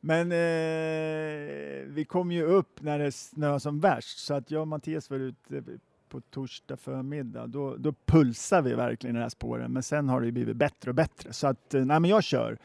[0.00, 4.68] men eh, vi kom ju upp när det snöade som värst så att jag och
[4.68, 5.62] Mattias var ute
[6.08, 7.46] på torsdag förmiddag.
[7.46, 10.90] Då, då pulsar vi verkligen i de här spåren men sen har det blivit bättre
[10.90, 12.58] och bättre så att eh, nej men jag kör.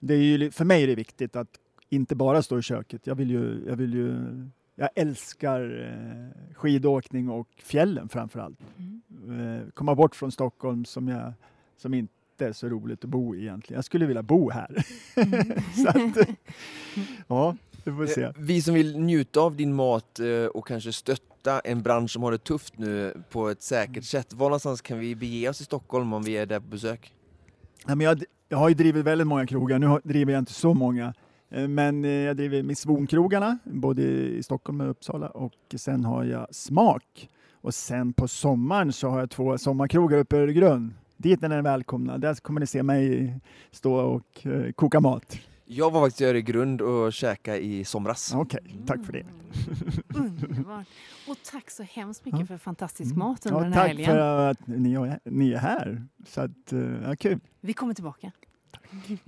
[0.00, 1.48] Det är ju, för mig är det viktigt att
[1.88, 3.06] inte bara stå i köket.
[3.06, 4.16] Jag vill ju, jag vill ju
[4.74, 8.58] jag älskar eh, skidåkning och fjällen framför allt.
[8.78, 9.58] Mm.
[9.58, 11.32] Eh, komma bort från Stockholm som, jag,
[11.76, 13.78] som inte är så roligt att bo i egentligen.
[13.78, 14.84] Jag skulle vilja bo här.
[15.82, 16.28] så att,
[17.26, 18.22] ja, vi får se.
[18.22, 20.20] Eh, Vi som vill njuta av din mat
[20.54, 24.32] och kanske stötta en bransch som har det tufft nu på ett säkert sätt.
[24.32, 27.14] Var någonstans kan vi bege oss i Stockholm om vi är där på besök?
[27.86, 30.74] Ja, men jag, jag har ju drivit väldigt många krogar, nu driver jag inte så
[30.74, 31.14] många.
[31.54, 32.86] Eh, Men eh, jag driver Miss
[33.64, 37.28] både i Stockholm och Uppsala och sen har jag Smak.
[37.52, 40.92] Och sen på sommaren så har jag två sommarkrogar uppe i Öregrund.
[41.16, 43.34] Dit är ni välkomna, där kommer ni se mig
[43.70, 45.38] stå och eh, koka mat.
[45.66, 48.34] Jag var faktiskt i Öregrund och käkade i somras.
[48.34, 49.24] Okej, tack för det.
[50.14, 50.86] Underbart.
[51.28, 52.46] Och tack så hemskt mycket Ja.
[52.46, 53.18] för fantastisk Mm.
[53.18, 54.06] mat under Ja, den här tack helgen.
[54.10, 56.06] för att ni är, ni är här.
[56.26, 56.72] Så att,
[57.04, 57.40] ja, kul.
[57.60, 58.32] Vi kommer tillbaka.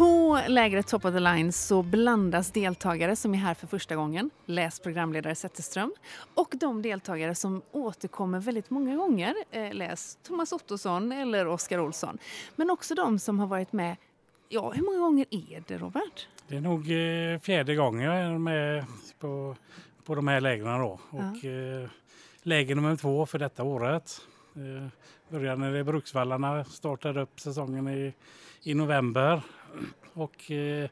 [0.00, 4.30] På lägret Top of the Line så blandas deltagare som är här för första gången,
[4.46, 5.94] läs programledare Zetterström,
[6.34, 12.18] och de deltagare som återkommer väldigt många gånger, eh, läs Thomas Ottosson eller Oskar Olsson.
[12.56, 13.96] Men också de som har varit med,
[14.48, 16.28] ja hur många gånger är det Robert?
[16.48, 18.84] Det är nog eh, fjärde gången jag är med
[19.18, 19.56] på,
[20.04, 21.00] på de här lägren då.
[21.10, 21.88] Och eh,
[22.42, 24.20] läger nummer två för detta året.
[24.54, 24.88] Eh,
[25.28, 28.14] började när Bruksvallarna startade upp säsongen i,
[28.62, 29.42] i november.
[30.14, 30.90] Och eh,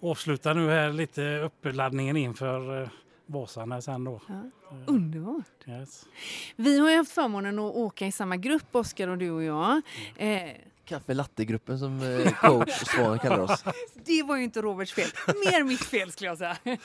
[0.00, 2.88] avslutar nu här lite uppladdningen inför eh,
[3.26, 4.20] Vasarna sen då.
[4.28, 4.42] Ja.
[4.86, 5.68] Underbart!
[5.68, 6.06] Yes.
[6.56, 9.82] Vi har ju haft förmånen att åka i samma grupp, Oskar och du och jag.
[10.16, 10.42] Eh,
[10.84, 13.64] Kaffe latte-gruppen som eh, coach Svan kallar oss.
[14.04, 16.56] det var ju inte Roberts fel, mer mitt fel skulle jag säga.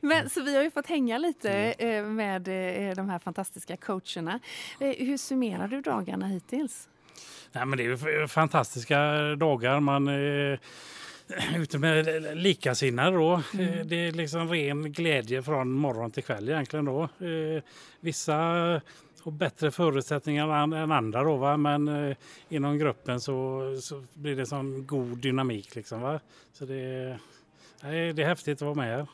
[0.00, 4.40] Men, så vi har ju fått hänga lite eh, med eh, de här fantastiska coacherna.
[4.80, 6.88] Eh, hur summerar du dagarna hittills?
[7.52, 8.98] Nej, men det är fantastiska
[9.36, 9.80] dagar.
[9.80, 10.60] Man är
[11.56, 12.06] ute med
[12.36, 13.32] likasinnade då.
[13.34, 17.02] Eh, Det är liksom ren glädje från morgon till kväll egentligen då.
[17.02, 17.62] Eh,
[18.00, 18.34] Vissa
[19.22, 21.56] har bättre förutsättningar än andra då va?
[21.56, 22.16] men eh,
[22.48, 26.20] inom gruppen så, så blir det sån god dynamik liksom va.
[26.52, 27.18] Så det,
[27.82, 29.06] nej, det är häftigt att vara med här.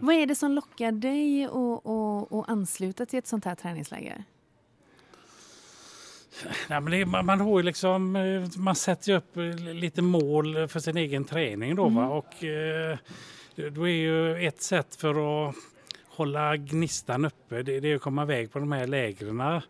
[0.00, 4.24] Vad är det som lockar dig att ansluta till ett sånt här träningsläger?
[6.68, 10.68] Nej, men det, man, man har liksom, eh, man sätter ju upp eh, lite mål
[10.68, 12.08] för sin egen träning då va?
[12.08, 12.98] och eh,
[13.54, 15.54] det- då är ju ett sätt för att
[16.08, 19.40] hålla gnistan uppe, det, det är att komma iväg på de här lägren.
[19.40, 19.60] Eh,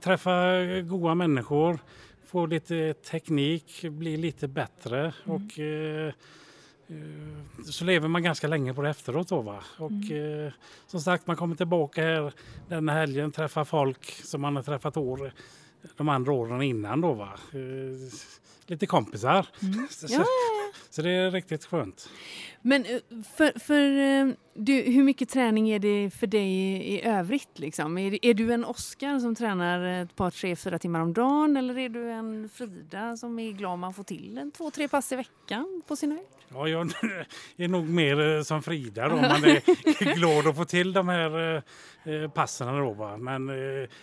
[0.00, 1.78] träffa goda människor,
[2.26, 6.06] få lite teknik, bli lite bättre och eh,
[6.88, 9.64] eh, så lever man ganska länge på det efteråt då va.
[9.78, 10.52] Och eh,
[10.86, 12.32] som sagt man kommer tillbaka här
[12.68, 15.32] den här helgen, träffar folk som man har träffat år,
[15.96, 17.30] de andra åren innan då va.
[17.52, 17.58] Eh,
[18.66, 19.46] lite kompisar.
[19.90, 20.57] Så, Ja, ja,
[20.90, 22.08] så det är riktigt skönt.
[22.62, 23.00] Men eh,
[23.36, 26.50] för, för eh, du, hur mycket träning är det för dig
[26.94, 27.58] i, övrigt?
[27.58, 27.98] Liksom?
[27.98, 31.78] Är, är du en Oskar som tränar ett par, tre, fyra timmar om dagen eller
[31.78, 35.16] är du en Frida som är glad man får till en två, tre pass i
[35.16, 36.26] veckan på sin höjd?
[36.48, 36.80] Ja, jag
[37.56, 39.16] är nog mer eh, som Frida då.
[39.16, 41.62] Man är glad att få till de här
[42.28, 43.16] passen då va.
[43.16, 43.48] Men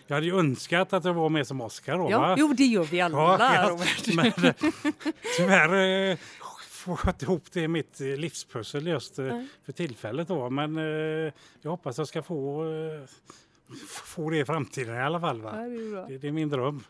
[0.08, 2.36] jag hade ju önskat att jag var mer som Oskar då Ja, va.
[2.38, 3.18] jo, det gör vi alla.
[3.18, 4.14] Ja, ja, Robert.
[4.16, 4.54] men
[5.38, 6.18] tyvärr
[7.08, 9.48] inte ihop det i mitt eh, livspussel just Nej.
[9.64, 10.50] för tillfället då.
[10.50, 12.66] Men eh, jag hoppas jag ska få,
[13.88, 15.42] få det i framtiden i alla fall.
[15.42, 15.52] Va?
[15.56, 15.62] Ja,
[16.08, 16.20] det är.
[16.20, 16.84] Det, är min dröm.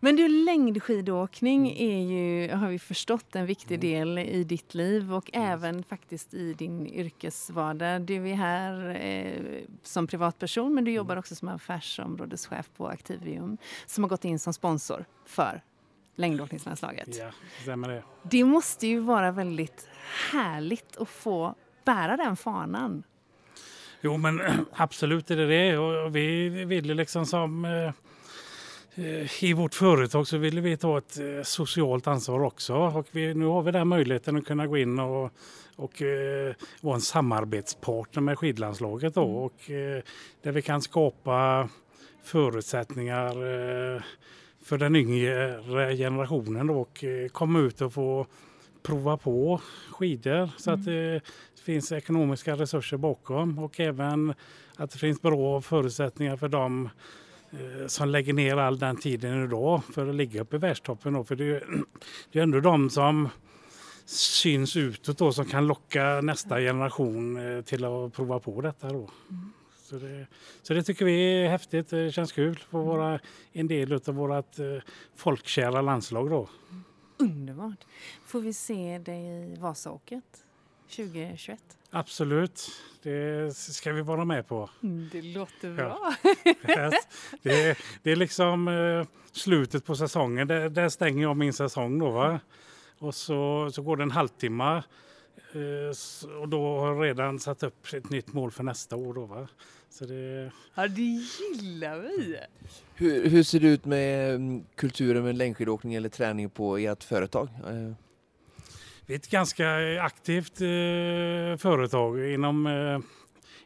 [0.00, 5.30] Men du, längdskidåkning är ju, har vi förstått, en viktig del i ditt liv och
[5.32, 8.02] även faktiskt i din yrkesvardag.
[8.02, 14.04] Du är här eh, som privatperson men du jobbar också som affärsområdeschef på Activium som
[14.04, 15.62] har gått in som sponsor för
[16.18, 17.16] längdåkningslandslaget.
[17.18, 17.30] Ja,
[17.62, 18.02] stämmer det.
[18.22, 19.88] Det måste ju vara väldigt
[20.32, 21.54] härligt att få
[21.84, 23.02] bära den fanan.
[24.00, 24.40] Jo, men
[24.72, 25.78] absolut är det det.
[25.78, 27.92] Och vi vill ju liksom som eh,
[29.04, 32.74] eh, i vårt företag så vill vi ta ett eh, socialt ansvar också.
[32.74, 35.32] Och vi, nu har vi den möjligheten att kunna gå in och,
[35.76, 39.14] och eh, vara en samarbetspartner med skidlandslaget.
[39.14, 40.02] Då, och, eh,
[40.42, 41.68] där vi kan skapa
[42.24, 43.30] förutsättningar
[43.94, 44.02] eh,
[44.68, 48.26] för den yngre generationen då, och eh, komma ut och få
[48.82, 49.60] prova på
[49.90, 51.20] skidor så att det
[51.64, 54.34] finns ekonomiska resurser bakom och även
[54.76, 56.88] att det finns bra förutsättningar för dem
[57.50, 61.12] eh, som lägger ner all den tiden idag för att ligga uppe i världstoppen.
[61.12, 61.24] Då.
[61.24, 61.64] För det är,
[62.32, 63.28] det är ändå de som
[64.06, 68.88] syns utåt då, som kan locka nästa generation eh, till att prova på detta.
[68.88, 69.10] Då.
[69.88, 70.26] Så, det,
[70.62, 71.90] så det tycker vi är häftigt.
[71.90, 73.20] Det känns kul att få vara
[73.52, 74.66] en del av vårt eh,
[75.16, 76.30] folkkära landslag.
[76.30, 76.48] Då.
[77.18, 77.86] Underbart!
[78.24, 80.44] Får vi se dig i Vasaåket
[80.96, 81.60] 2021?
[81.90, 82.70] Absolut,
[83.02, 84.70] det ska vi vara med på.
[84.82, 86.14] Mm, det låter bra.
[87.42, 90.48] det, är, det är liksom eh, slutet på säsongen.
[90.48, 92.10] Där, där stänger jag min säsong då.
[92.10, 92.40] Va?
[92.98, 94.82] Och så, så går det en halvtimme.
[95.52, 99.14] Eh, och då har jag redan satt upp ett nytt mål för nästa år.
[99.14, 99.48] Då, va?
[99.90, 102.36] Så det, Ja, det gillar vi!
[102.94, 107.48] Hur, hur ser det ut med mm, kulturen med längdskidåkning eller träning på ert företag?
[107.66, 107.92] Eh,
[109.06, 112.98] vi är ett ganska aktivt eh, företag inom, eh,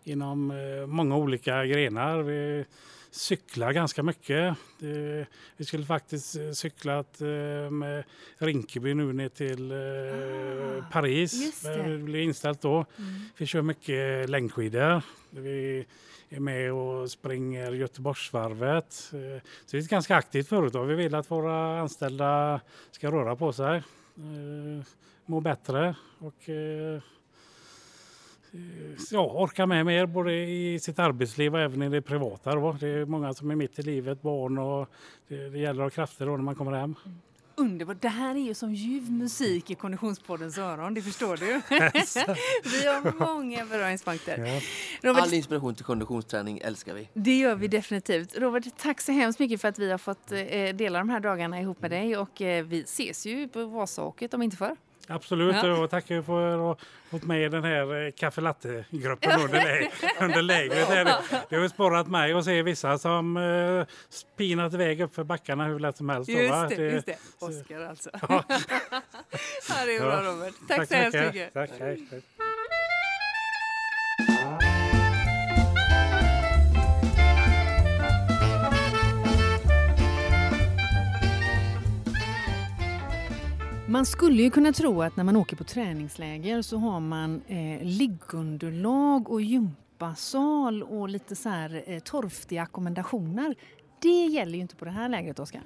[0.04, 2.22] inom eh, många olika grenar.
[2.22, 2.64] Vi
[3.10, 4.56] cyklar ganska mycket.
[4.82, 8.04] Eh, vi skulle faktiskt eh, cyklat eh, med
[8.38, 11.62] Rinkeby nu ner till eh, Paris.
[11.64, 12.86] Men det blev inställt då.
[13.36, 15.02] Vi kör mycket längdskidor.
[15.30, 15.86] Vi
[16.32, 19.10] är med och springer Göteborgsvarvet.
[19.12, 20.86] Eh, så det är ett ganska aktivt företag.
[20.86, 22.60] Vi vill att våra anställda
[22.90, 23.76] ska röra på sig,
[24.16, 24.86] eh,
[25.26, 27.02] må bättre och eh,
[29.10, 32.54] ja, orka med mer både i sitt arbetsliv och även i det privata.
[32.54, 32.76] Då.
[32.80, 34.88] Det är många som är mitt i livet, barn och
[35.28, 36.94] det, det gäller att ha krafter då när man kommer hem.
[37.04, 37.18] Mm.
[37.62, 38.02] Underbart!
[38.02, 41.46] Det här är ju som ljuv musik i Konditionspoddens öron, det förstår du.
[42.80, 44.38] vi har många beröringspunkter.
[44.38, 44.60] Ja.
[45.02, 47.08] Robert, All inspiration till konditionsträning älskar vi.
[47.14, 48.36] det gör vi definitivt.
[48.36, 50.38] Robert, tack så hemskt mycket för att vi har fått eh,
[50.74, 54.42] dela de här dagarna ihop med dig och eh, vi ses ju på Vasaåket om
[54.42, 54.76] inte förr.
[55.08, 55.78] Absolut, Ja.
[55.78, 56.76] och tackar för att ha
[57.10, 59.88] fått med i den här eh, kaffe-latte-gruppen under,
[60.20, 60.88] under lägret.
[61.48, 65.78] Det, har sporrat mig att se vissa som uh, spinat iväg upp för backarna hur
[65.78, 66.30] lätt som helst.
[66.30, 67.18] Just det, just det.
[67.38, 68.10] Oskar alltså.
[68.12, 68.44] Ja.
[69.68, 70.22] ja, det är bra.
[70.22, 70.54] Robert.
[70.68, 71.54] Tack, så hemskt mycket.
[71.54, 72.06] Tack, hej,
[83.92, 87.82] Man skulle ju kunna tro att när man åker på träningsläger så har man eh,
[87.82, 93.54] liggunderlag och gympasal och lite så här eh, torftiga ackommendationer.
[94.02, 95.62] Det gäller ju inte på det här lägret, Oskar.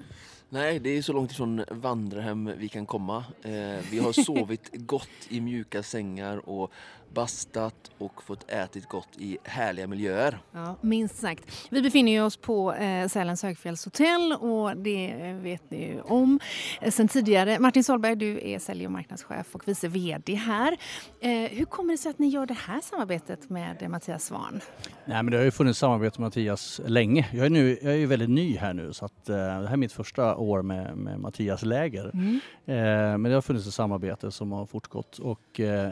[0.49, 3.25] Nej, det är så långt ifrån vandrarhem vi kan komma.
[3.41, 3.51] Eh,
[3.91, 6.71] vi har sovit gott i mjuka sängar och
[7.13, 10.39] bastat och fått ätit gott i härliga miljöer.
[10.51, 11.67] Ja, minst sagt.
[11.69, 16.39] Vi befinner ju oss på eh, Sälens högfjällshotell och det eh, vet ni ju om
[16.81, 17.59] eh, sen tidigare.
[17.59, 20.77] Martin Solberg, du är sälj och marknadschef och vice VD här.
[21.19, 24.61] Eh, hur kommer det sig att ni gör det här samarbetet med eh, Mattias Svan?
[25.05, 27.29] Nej, men det har ju funnits samarbete med Mattias länge.
[27.33, 29.73] Jag är, nu, jag är ju väldigt ny här nu så att, eh, det här
[29.73, 32.11] är mitt första år med, med Mattias läger.
[32.13, 32.39] Mm.
[32.65, 35.91] Eh, men det har funnits ett samarbete som har fortgått och eh,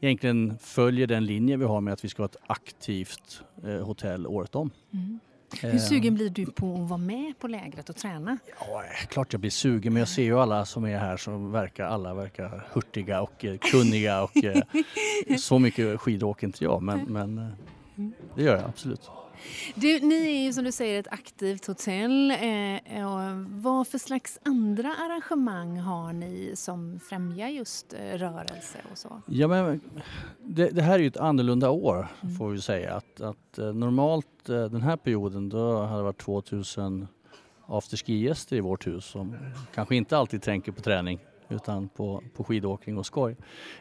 [0.00, 4.26] egentligen följer den linje vi har med att vi ska vara ett aktivt eh, hotell
[4.26, 4.70] året om.
[4.92, 5.20] Mm.
[5.62, 8.38] Eh, Hur sugen blir du på att vara med på lägret och träna?
[8.60, 11.52] Ja, eh, klart jag blir sugen men jag ser ju alla som är här som
[11.52, 14.62] verkar, alla verkar hurtiga och eh, kunniga och eh,
[15.38, 17.52] så mycket skidåker inte jag men, men
[18.34, 19.10] det gör jag absolut.
[19.74, 22.30] Du, ni är ju som du säger ett aktivt hotell.
[22.30, 28.98] Eh, och vad för slags andra arrangemang har ni som främjar just eh, rörelse och
[28.98, 29.22] så?
[29.26, 29.80] Ja, men
[30.38, 32.94] det, det här är ju ett annorlunda år får vi säga.
[32.94, 37.08] Att, att eh, normalt eh, den här perioden då hade det varit 2000
[37.66, 39.36] afterski-gäster i vårt hus som
[39.74, 41.18] kanske inte alltid tänker på träning
[41.48, 43.36] utan på, på skidåkning och skoj.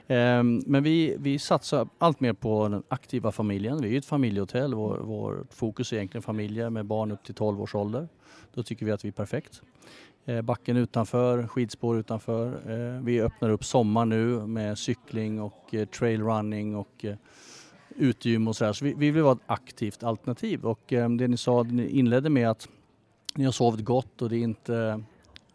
[0.07, 3.81] Ehm, men vi, vi satsar allt mer på den aktiva familjen.
[3.81, 4.73] Vi är ju ett familjehotell.
[4.73, 8.07] Vår, vårt fokus är egentligen familjer med barn upp till 12 års ålder.
[8.53, 9.61] Då tycker vi att vi är perfekt.
[10.25, 12.71] Ehm, backen utanför, skidspår utanför.
[12.71, 17.15] Ehm, vi öppnar upp sommar nu med cykling och eh, trailrunning och eh,
[17.95, 18.73] utegym och sådär.
[18.73, 22.29] Så vi, vi vill vara ett aktivt alternativ och eh, det ni sa, ni inledde
[22.29, 22.69] med att
[23.35, 25.03] ni har sovit gott och det är inte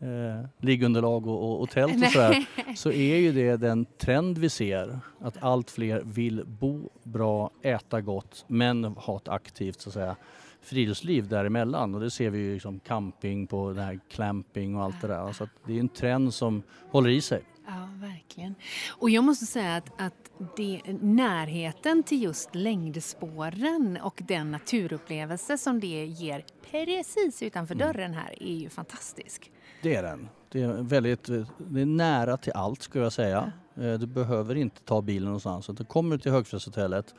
[0.01, 2.47] eh, liggunderlag och, och, och tält och sådär.
[2.77, 8.01] Så är ju det den trend vi ser att allt fler vill bo bra, äta
[8.01, 10.17] gott men ha ett aktivt så att säga
[10.63, 15.01] friluftsliv däremellan och det ser vi ju liksom camping på det här clamping och allt
[15.01, 15.33] det där.
[15.33, 17.43] Så det är en trend som håller i sig.
[17.67, 18.55] Ja, verkligen.
[18.99, 25.81] Och jag måste säga att, att det, närheten till just längdspåren och den naturupplevelse som
[25.81, 27.87] det ger precis utanför Mm.
[27.87, 29.51] dörren här är ju fantastisk.
[29.83, 30.29] Det är den.
[30.53, 31.25] Det är, väldigt,
[31.59, 33.53] det är nära till allt skulle jag säga.
[33.77, 35.65] Eh, Du behöver inte ta bilen någonstans.
[35.67, 37.15] Så du kommer till Högfjällshotellet,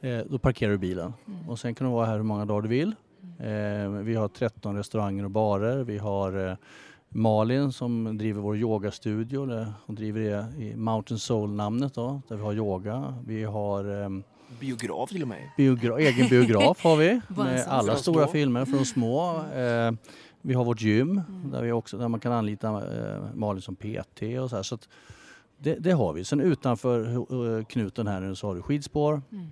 [0.00, 1.12] eh, då parkerar du bilen.
[1.48, 2.94] Och sen kan du vara här hur många dagar du vill.
[3.38, 5.84] Eh, Vi har 13 restauranger och barer.
[5.84, 6.56] Vi har eh,
[7.08, 9.66] Malin som driver vår yogastudio.
[9.86, 13.14] Hon driver det i Mountain Soul-namnet då, där vi har yoga.
[13.26, 14.22] Vi har ehm,
[14.60, 15.50] Biograf till och med.
[15.56, 19.40] Biogra egen biograf har vi med alla stora filmer från små.
[20.46, 21.22] Vi har vårt gym
[21.52, 24.62] där, vi också, där man kan anlita eh, Malin som PT och så här.
[24.62, 24.88] Så att
[25.58, 26.24] det, det har vi.
[26.24, 27.14] Sen utanför
[27.58, 29.22] eh, knuten här nu så har du skidspår.
[29.32, 29.46] Mm.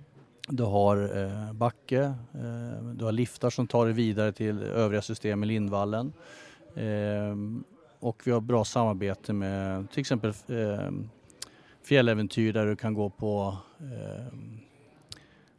[0.47, 2.01] Du har eh, backe.
[2.33, 6.13] Eh, du har liftar som tar dig vidare till övriga system i Lindvallen.
[6.75, 7.35] Eh,
[7.99, 10.91] och vi har bra samarbete med till exempel eh,
[11.83, 14.37] fjälläventyr där du kan gå på eh,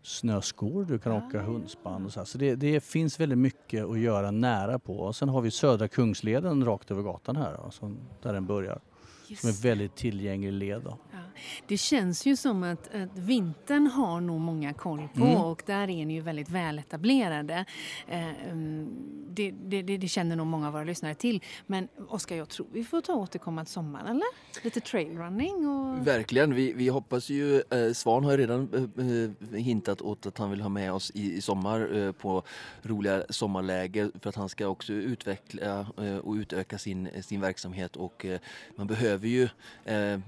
[0.07, 2.25] snöskor, du kan åka hundspann och så här.
[2.25, 4.99] Så det, det finns väldigt mycket att göra nära på.
[4.99, 8.81] Och sen har vi Södra Kungsleden rakt över gatan här, som, där den börjar.
[9.25, 10.83] Som är Just väldigt tillgänglig led.
[10.85, 10.99] Då.
[11.13, 11.19] Ja.
[11.67, 15.45] Det känns ju som att, att vintern har nog många koll på Mm.
[15.45, 17.65] och där är ni ju väldigt väletablerade.
[18.09, 18.89] Eh, mm,
[19.31, 21.43] det, det, det, känner nog många av våra lyssnare till.
[21.67, 24.27] Men Oskar, jag tror vi får ta återkomma till sommaren, eller?
[24.65, 26.07] Lite trailrunning och...
[26.07, 26.55] Verkligen.
[26.55, 28.91] Vi, vi hoppas ju, eh, Svan har ju redan
[29.53, 32.43] eh, hintat åt att han vill ha med oss i, i sommar eh, på
[32.83, 35.87] roliga sommarläger för att han ska också utveckla
[36.23, 38.27] och utöka sin, sin verksamhet och
[38.77, 39.49] man behöver ju,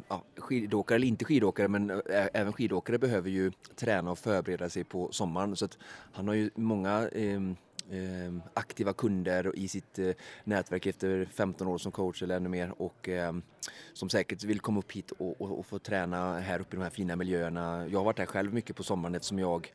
[0.08, 4.84] ja, skidåkare eller inte skidåkare men eh, även skidåkare behöver ju träna och förbereda sig
[4.84, 5.56] på sommaren.
[5.56, 5.78] Så att
[6.12, 7.40] han har ju många eh,
[7.90, 10.10] eh, aktiva kunder i sitt eh,
[10.44, 12.82] nätverk efter 15 år som coach eller ännu mer.
[12.82, 13.32] Och eh,
[13.92, 16.82] som säkert vill komma upp hit och, och, och få träna här uppe i de
[16.82, 17.88] här fina miljöerna.
[17.88, 19.72] Jag har varit här själv mycket på sommaren eftersom jag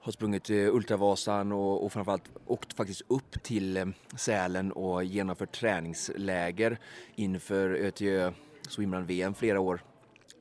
[0.00, 3.86] har sprungit eh, Ultravasan och, och framförallt åkt faktiskt upp till eh,
[4.16, 6.78] Sälen och genomfört träningsläger
[7.14, 8.32] inför ÖTÖ
[8.68, 9.80] Swimrun VM flera år.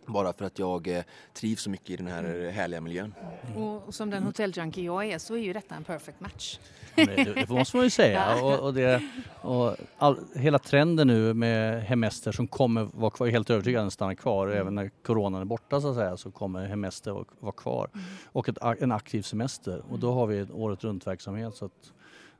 [0.06, 3.14] Bara för att jag eh, trivs så mycket i den här härliga miljön.
[3.56, 6.60] Och som den hotelljunkie jag är så är ju detta en perfect match.
[6.95, 8.43] Det, det måste man ju säga.
[8.43, 9.01] Och, och, det,
[9.41, 14.16] och all, hela trenden nu med hemester som kommer vara kvar, helt övertygad att stanna
[14.16, 14.47] kvar.
[14.47, 14.60] Mm.
[14.60, 17.89] Även när coronan är borta så att säga så kommer hemester vara kvar.
[17.93, 18.06] Mm.
[18.26, 19.82] Och ett, en aktiv semester.
[19.89, 21.56] Och då har vi året runt verksamhet.
[21.56, 21.93] Så att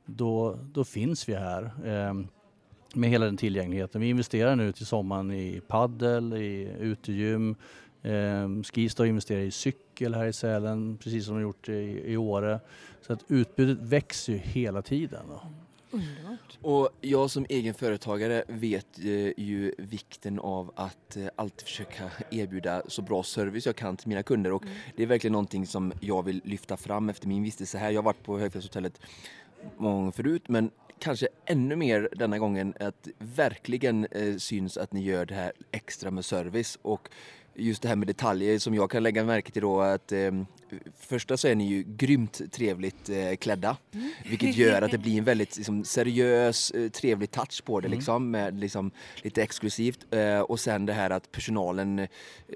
[0.04, 1.62] då, då finns vi här.
[1.84, 2.14] Eh,
[2.94, 4.00] med hela den tillgängligheten.
[4.00, 7.56] Vi investerar nu till sommaren i paddel, i utegym.
[8.02, 12.60] Eh, Skistar investerar i cykel här i Sälen, precis som de gjort i, i Åre.
[13.00, 15.22] Så att utbudet växer ju hela tiden.
[15.28, 15.40] Då.
[15.94, 16.58] Underbart.
[16.62, 22.82] Och jag som egen företagare vet eh, ju vikten av att eh, alltid försöka erbjuda
[22.88, 24.74] så bra service jag kan till mina kunder och mm.
[24.96, 27.90] det är verkligen någonting som jag vill lyfta fram efter min vistelse här.
[27.90, 29.00] Jag har varit på Högfjällshotellet
[29.76, 30.70] många gånger förut men
[31.04, 36.10] kanske ännu mer denna gången att verkligen eh, syns att ni gör det här extra
[36.10, 37.08] med service och
[37.56, 40.32] just det här med detaljer som jag kan lägga märke till då att eh,
[40.96, 43.76] första så är ni ju grymt trevligt eh, klädda.
[43.92, 44.10] Mm.
[44.30, 47.98] Vilket gör att det blir en väldigt liksom, seriös, eh, trevlig touch på det mm.
[47.98, 48.90] liksom, med, liksom,
[49.22, 49.98] lite exklusivt.
[50.10, 52.06] Eh, och sen det här att personalen eh,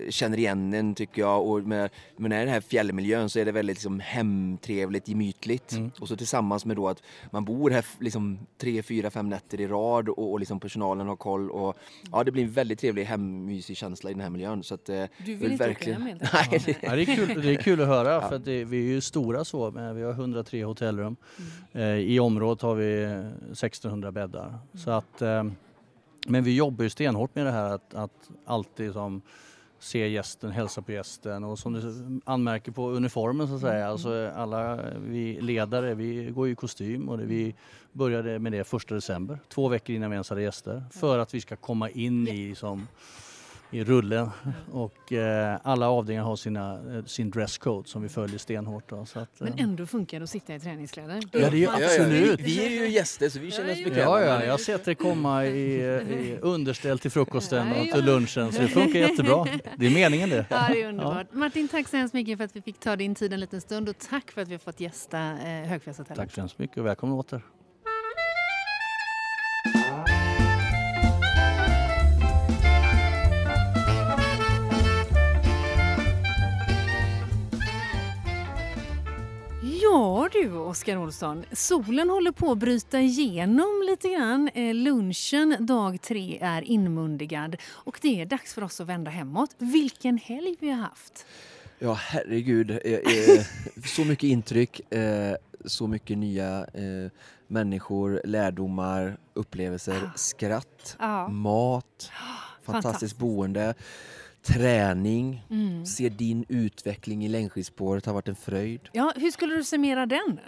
[0.08, 1.46] känner igen en tycker jag.
[1.46, 5.72] Och med, med den här fjällmiljön så är det väldigt liksom, hemtrevligt, gemytligt.
[5.72, 5.90] Mm.
[6.00, 9.66] Och så tillsammans med då att man bor här liksom, tre, fyra, fem nätter i
[9.66, 11.50] rad och, och liksom personalen har koll.
[11.50, 11.76] Och,
[12.12, 14.62] ja, det blir en väldigt trevlig hemmysig känsla i den här miljön.
[14.62, 16.02] Så att, eh, du vill inte verkligen...
[16.02, 16.18] åka hem
[16.50, 16.76] Nej, det...
[16.82, 18.28] Ja, det, är kul, det är kul att höra ja.
[18.28, 21.16] för det, vi är ju stora så, men vi har 103 hotellrum.
[21.74, 21.88] Mm.
[21.88, 23.04] Eh, I området har vi
[23.52, 24.46] 1600 bäddar.
[24.46, 24.58] Mm.
[24.74, 25.44] Så att, eh,
[26.26, 29.22] men vi jobbar ju stenhårt med det här att, att alltid som
[29.78, 33.76] se gästen, hälsa på gästen och som du anmärker på uniformen så att säga.
[33.76, 33.90] Mm.
[33.90, 37.54] Alltså alla vi ledare, vi går i kostym och det, vi
[37.92, 40.84] började med det första december, två veckor innan vi ens hade gäster.
[40.90, 42.88] För att vi ska komma in i som
[43.70, 44.30] i rullen
[44.72, 48.88] och eh, alla avdelningar har sina, eh, sin dresscode som vi följer stenhårt.
[48.88, 51.22] Då, så att, Men eh, ändå funkar det att sitta i träningskläder?
[51.32, 52.40] Ja, det är absolut.
[52.40, 54.20] Ja, vi, vi, är ju gäster så vi känner oss bekväma.
[54.20, 58.52] Ja, ja, jag har sett det komma i, i underställ till frukosten och till lunchen
[58.52, 59.46] så det funkar jättebra.
[59.76, 60.46] Det är meningen det.
[60.50, 61.26] Ja, det är underbart.
[61.30, 61.38] Ja.
[61.38, 63.88] Martin, tack så hemskt mycket för att vi fick ta din tid en liten stund
[63.88, 66.16] och tack för att vi har fått gästa eh, Högfjällshotellet.
[66.16, 67.42] Tack så hemskt mycket och välkommen åter.
[80.42, 84.50] Du Oskar Olsson, solen håller på att bryta igenom lite grann.
[84.54, 89.50] Eh, lunchen dag tre är inmundigad och det är dags för oss att vända hemåt.
[89.58, 91.26] Vilken helg vi har haft!
[91.78, 93.44] Ja herregud, eh, eh,
[93.84, 94.80] så mycket intryck,
[95.64, 96.66] så mycket nya
[97.46, 100.18] människor, lärdomar, upplevelser, ah.
[100.18, 100.96] skratt,
[101.30, 102.10] mat,
[102.62, 103.74] fantastiskt boende
[104.42, 105.86] träning, mm.
[105.86, 108.80] se din utveckling i längdskidspåret har varit en fröjd.
[108.92, 110.40] Ja, hur skulle du summera den?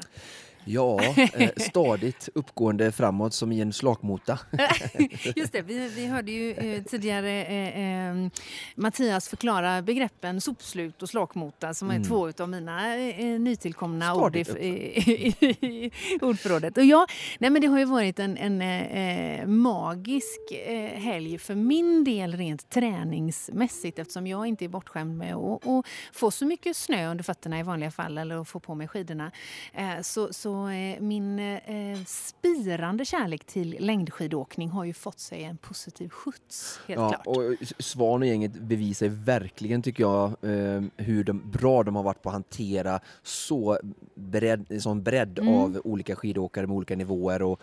[0.70, 1.00] Ja,
[1.34, 4.38] eh, stadigt uppgående framåt som i en slakmota.
[5.36, 8.30] Just det, vi, vi hörde ju eh, tidigare eh, eh,
[8.74, 12.08] Mattias förklara begreppen sopslut och slakmota som är mm.
[12.08, 12.94] två av mina
[13.38, 15.90] nytillkomna ord i, i, i,
[16.20, 16.78] ordförrådet.
[16.78, 17.06] Och ja,
[17.38, 20.40] nej men det har ju varit en, en magisk
[20.94, 26.46] helg för min del rent träningsmässigt eftersom jag inte är bortskämd med att få så
[26.46, 29.30] mycket snö under fötterna i vanliga fall eller att få på mig skidorna.
[30.02, 35.56] så, så så eh, min eh, spirande kärlek till längdskidåkning har ju fått sig en
[35.56, 36.80] positiv skjuts.
[36.88, 37.26] Helt ja, klart.
[37.26, 37.42] Och
[37.78, 42.28] Svan och gänget bevisar verkligen, tycker jag, eh, hur de, bra de har varit på
[42.28, 43.78] att hantera så
[44.14, 45.54] bredd, sån bredd mm.
[45.54, 47.60] av olika skidåkare med olika nivåer och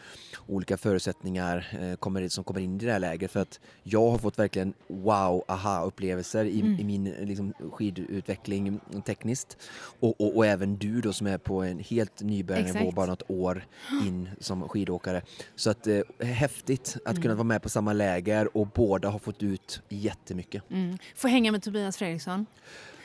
[0.47, 3.31] olika förutsättningar kommer, som kommer in i det här läget.
[3.31, 6.79] För att jag har fått verkligen wow, aha-upplevelser i, mm.
[6.79, 9.57] i, min liksom, skidutveckling tekniskt.
[9.99, 13.29] Och, och, och, även du då som är på en helt nybörjare nivå bara något
[13.29, 13.65] år
[14.03, 15.21] in som skidåkare.
[15.55, 17.21] Så att eh, häftigt att mm.
[17.21, 20.63] kunna vara med på samma läger och båda har fått ut jättemycket.
[20.69, 20.97] Mm.
[21.15, 22.45] Få hänga med Tobias Fredriksson.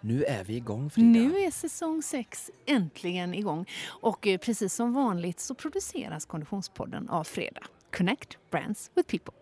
[0.00, 1.08] Nu är vi igång Frida.
[1.08, 3.66] Nu är säsong 6 äntligen igång.
[3.86, 7.62] Och eh, precis som vanligt så produceras Konditionspodden av Fredag.
[7.96, 9.34] Connect Brands with People.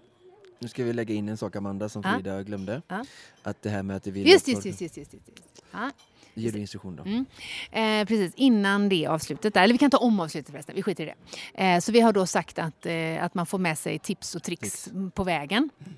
[0.59, 2.43] Nu ska vi lägga in en sak Amanda som Frida ah.
[2.43, 2.83] glömde.
[2.87, 3.05] Ah.
[3.43, 4.29] Att det här med att det vill...
[4.29, 5.65] Just, just, just, just, just, just.
[5.71, 5.91] Ah.
[6.35, 7.03] Ger du instruktion då?
[7.03, 7.25] Mm.
[7.71, 11.05] Eh, precis, innan det avslutet, där, eller vi kan ta om avslutet förresten, vi skiter
[11.05, 11.65] i det.
[11.65, 14.43] Eh, så vi har då sagt att, eh, att man får med sig tips och
[14.43, 14.97] tricks tips.
[15.15, 15.71] på vägen.
[15.81, 15.95] Mm.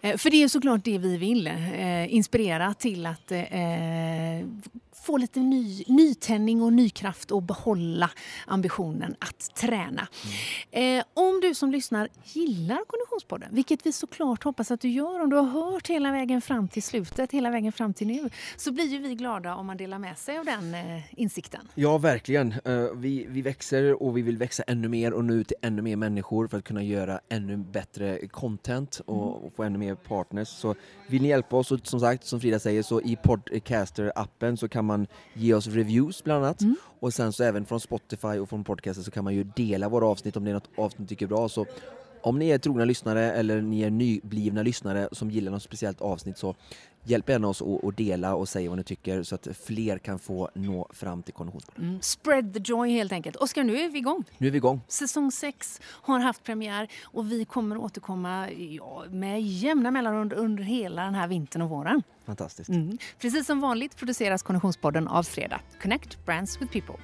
[0.00, 3.38] Eh, för det är såklart det vi vill, eh, inspirera till att eh,
[5.08, 8.10] få lite ny, nytändning och ny kraft och behålla
[8.46, 10.08] ambitionen att träna.
[10.72, 10.98] Mm.
[10.98, 15.30] Eh, om du som lyssnar gillar Konditionspodden, vilket vi såklart hoppas att du gör om
[15.30, 18.84] du har hört hela vägen fram till slutet, hela vägen fram till nu, så blir
[18.84, 21.68] ju vi glada om man delar med sig av den eh, insikten.
[21.74, 22.54] Ja, verkligen.
[22.66, 25.82] Uh, vi, vi växer och vi vill växa ännu mer och nå ut till ännu
[25.82, 29.46] mer människor för att kunna göra ännu bättre content och, mm.
[29.46, 30.48] och få ännu mer partners.
[30.48, 30.74] Så
[31.06, 34.84] vill ni hjälpa oss, och som sagt, som Frida säger, så i Podcaster-appen så kan
[34.84, 34.97] man
[35.34, 36.60] ge oss reviews bland annat.
[36.60, 36.76] Mm.
[37.00, 40.06] Och sen så även från Spotify och från podcasten så kan man ju dela våra
[40.06, 41.48] avsnitt om det är något avsnitt ni tycker är bra.
[41.48, 41.66] Så
[42.22, 46.38] om ni är trogna lyssnare eller ni är nyblivna lyssnare som gillar något speciellt avsnitt
[46.38, 46.54] så
[47.04, 50.50] hjälp gärna oss att dela och säga vad ni tycker så att fler kan få
[50.54, 51.88] nå fram till Konditionspodden.
[51.88, 52.02] Mm.
[52.02, 53.36] Spread the joy helt enkelt.
[53.36, 54.24] Oskar, nu är vi igång.
[54.38, 54.80] Nu är vi igång.
[54.88, 61.04] Säsong 6 har haft premiär och vi kommer återkomma ja, med jämna mellanrum under, hela
[61.04, 62.02] den här vintern och våren.
[62.26, 62.68] Fantastiskt.
[62.68, 62.98] Mm.
[63.18, 65.60] Precis som vanligt produceras Konditionspodden av Fredag.
[65.82, 66.96] Connect Brands with People.